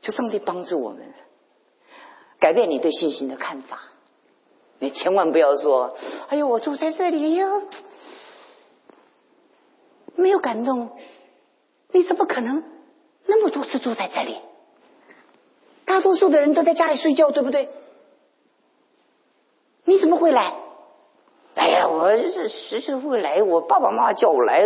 [0.00, 1.12] 求上帝帮助我们
[2.38, 3.80] 改变你对信心的看法。
[4.78, 5.96] 你千万不要说：
[6.28, 7.62] 哎呦，我住在这里哟，
[10.16, 10.90] 没有感动，
[11.92, 12.64] 你怎么可能
[13.26, 14.36] 那么多次住在这里？
[15.84, 17.68] 大多数的人都在家里睡觉，对不对？
[19.84, 20.54] 你怎么会来？
[21.54, 24.64] 哎呀，我是时时会来，我爸爸妈妈叫我来，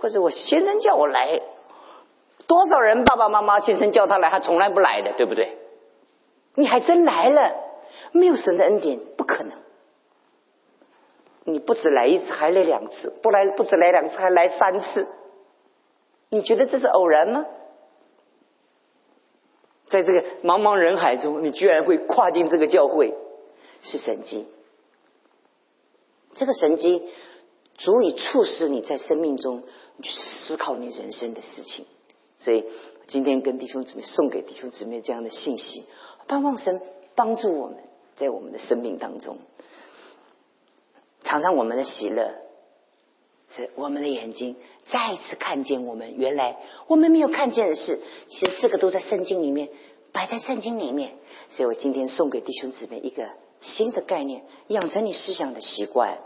[0.00, 1.40] 或者我先生叫我来。
[2.46, 5.56] 多少人爸爸妈妈、先生叫他来，他从来不来的，对不对？
[6.54, 7.54] 你还真来了，
[8.12, 9.52] 没有神的恩典，不可能。
[11.44, 15.06] 你不止来一次，还来两次，不来不止来两次，还来三次。
[16.30, 17.44] 你觉得这是偶然吗？
[19.94, 23.14] 在这个茫茫人海中，你居然会跨进这个教会，
[23.84, 24.44] 是神迹。
[26.34, 27.08] 这个神迹
[27.78, 29.62] 足以促使你在生命中
[30.02, 31.86] 去思考你人生的事情。
[32.40, 32.64] 所以
[33.06, 35.84] 今天跟弟兄姊妹送给弟兄姊妹这样的信息，
[36.26, 36.82] 盼望神
[37.14, 37.76] 帮助我们
[38.16, 39.38] 在我们的生命当中，
[41.22, 42.34] 常常我们的喜乐
[43.54, 44.56] 是我们的眼睛
[44.86, 46.56] 再次看见我们原来
[46.86, 49.68] 我们没有看见的事，其实这个都在圣经里面
[50.12, 51.12] 摆在圣经里面。
[51.50, 53.28] 所以我今天送给弟兄姊妹一个
[53.60, 56.18] 新的概念，养成你思想的习惯，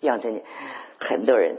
[0.00, 0.42] 养成你
[0.98, 1.56] 很多人。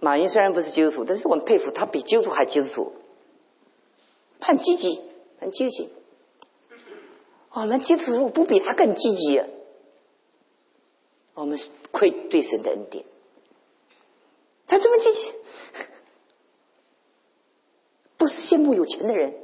[0.00, 2.92] 马云虽然不是基督徒，但是我们佩服他比基督徒还基督徒，
[4.40, 5.00] 很积极，
[5.40, 5.88] 很积极。
[7.52, 9.40] 我们基督徒不比他更积极，
[11.34, 13.04] 我们是愧对神的恩典。
[14.66, 15.32] 他这么积极，
[18.18, 19.34] 不是羡慕有钱的人，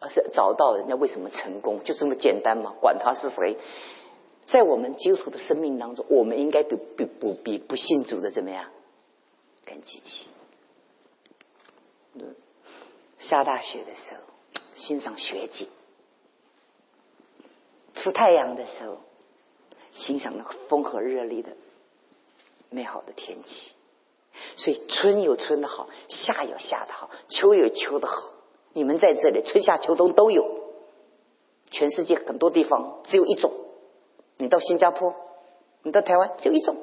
[0.00, 2.74] 而是找到人家为什么成功，就这么简单嘛？
[2.80, 3.56] 管他是谁，
[4.46, 8.70] 在我们基督徒的生命当中，我们应该比比不比不信主的怎么样？
[9.64, 10.26] 更积极。
[13.20, 14.20] 下大雪的时候，
[14.74, 15.66] 欣赏雪景；
[17.94, 18.98] 出太阳的时候，
[19.92, 21.52] 欣赏那个风和日丽的
[22.70, 23.70] 美好的天气。
[24.56, 28.32] 所以春有春的好，夏有夏的好，秋有秋的好。
[28.72, 30.60] 你们在这里，春夏秋冬都有。
[31.70, 33.52] 全世界很多地方只有一种。
[34.38, 35.14] 你到新加坡，
[35.82, 36.76] 你到台湾，只有一种。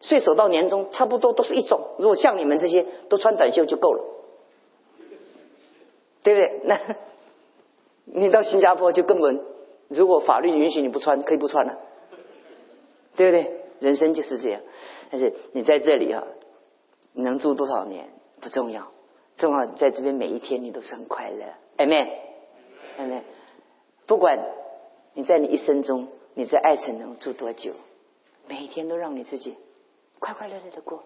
[0.00, 1.80] 岁首到年终，差不多都是一种。
[1.98, 4.04] 如果像你们这些都穿短袖就够了，
[6.22, 6.60] 对不对？
[6.64, 6.80] 那
[8.04, 9.40] 你到新加坡就根本，
[9.88, 11.78] 如果法律允许你不穿，可以不穿了，
[13.16, 13.61] 对不对？
[13.82, 14.62] 人生就是这样。
[15.10, 16.24] 但是你在这里啊，
[17.12, 18.08] 你能住多少年
[18.40, 18.92] 不重要，
[19.36, 21.44] 重要在这边每一天你都是很快乐。
[21.76, 23.22] Amen，Amen。
[24.06, 24.38] 不管
[25.14, 27.72] 你在你一生中你在爱城能住多久，
[28.48, 29.54] 每一天都让你自己。
[30.18, 31.02] 快快乐乐的过，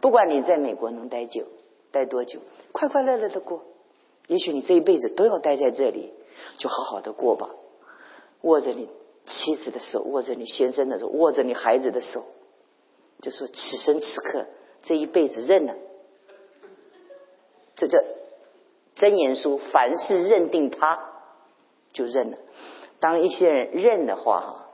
[0.00, 1.44] 不管你在美国能待久，
[1.90, 2.38] 待多久，
[2.70, 3.62] 快快乐乐的过。
[4.28, 6.14] 也许你这一辈子都要待在这里，
[6.58, 7.50] 就好好的过吧。
[8.42, 8.88] 握着你
[9.26, 12.24] 妻子的手，握着你先生的手，握着你孩子的手，
[13.22, 14.46] 就说此生此刻
[14.82, 15.74] 这一辈子认了。
[17.76, 17.98] 这叫
[18.94, 21.12] 真言书，凡是认定他，
[21.92, 22.38] 就认了。
[23.00, 24.68] 当一些人认的话，哈，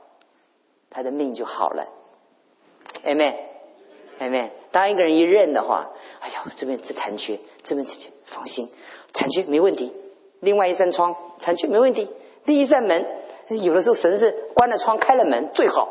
[0.89, 1.87] 他的命就好了。
[3.03, 3.35] Amen。
[4.19, 5.89] 妹妹，当一个人一认的话，
[6.19, 8.69] 哎呀，这边这残缺，这边残缺，放心，
[9.13, 9.91] 残缺没问题。
[10.41, 12.07] 另外一扇窗，残缺没问题。
[12.45, 13.03] 第一扇门，
[13.57, 15.87] 有的时候神是关了窗，开了门最好，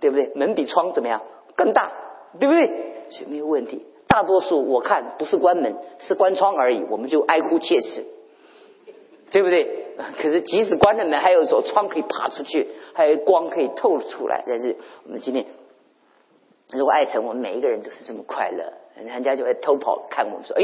[0.00, 0.32] 对不对？
[0.34, 1.22] 门比窗怎么样？
[1.56, 1.92] 更大，
[2.38, 2.66] 对不对？
[3.10, 3.86] 所以没有问题。
[4.08, 8.04] 大多数我看不是关门，是关窗而已，我们就哀哭切齿，
[9.30, 9.86] 对不对？
[10.18, 14.44] 可是即使关了门，还有时候窗可以爬出去，还有光可以透出来。
[14.46, 15.46] 但是我们今天。
[16.70, 20.62] 如果爱成，我们每一个人都是这么快乐，人家就会偷跑看我们，说：“哎，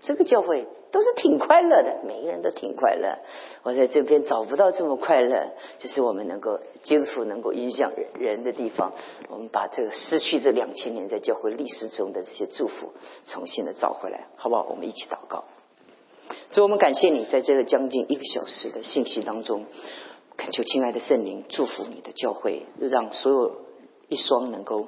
[0.00, 3.18] 这个教会都是挺快乐的，每个人都挺快乐。”
[3.62, 8.92] 我在这边找不到这么快乐，就是我们能够基督徒能够影响人人的地方。
[9.28, 12.92] 我们把这个失去这两千年在教会历史中的这些祝福，
[13.26, 14.66] 重新的找回来，好不好？
[14.70, 15.44] 我们一起祷告。
[16.50, 19.66] 所以我们感谢你，在这个将近一个小时的信息当中，
[20.36, 23.56] 恳求亲爱的圣灵祝福你的教会，让所有
[24.08, 24.86] 一双能够。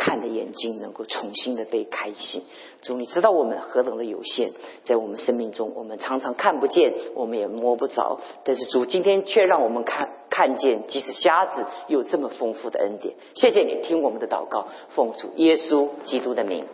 [0.00, 2.42] 看的眼睛能够重新的被开启，
[2.80, 4.52] 主，你知道我们何等的有限，
[4.84, 13.14] 在我们生命中，我们常常看不见，我们也摸不着，但是主今天却让我们看看见，即使瞎子有这么丰富的恩典。
[13.34, 16.64] 谢谢你听我们的祷告，奉主耶稣基督的名。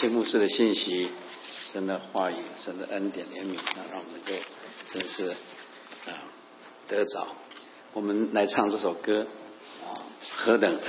[0.00, 1.10] 谢牧师的信息，
[1.72, 4.44] 神的话语，神的恩典怜悯，那让我们能够
[4.86, 5.30] 真是
[6.06, 6.22] 啊
[6.86, 7.26] 得着。
[7.94, 9.26] 我们来唱这首歌
[9.84, 9.98] 啊，
[10.36, 10.80] 何等恩。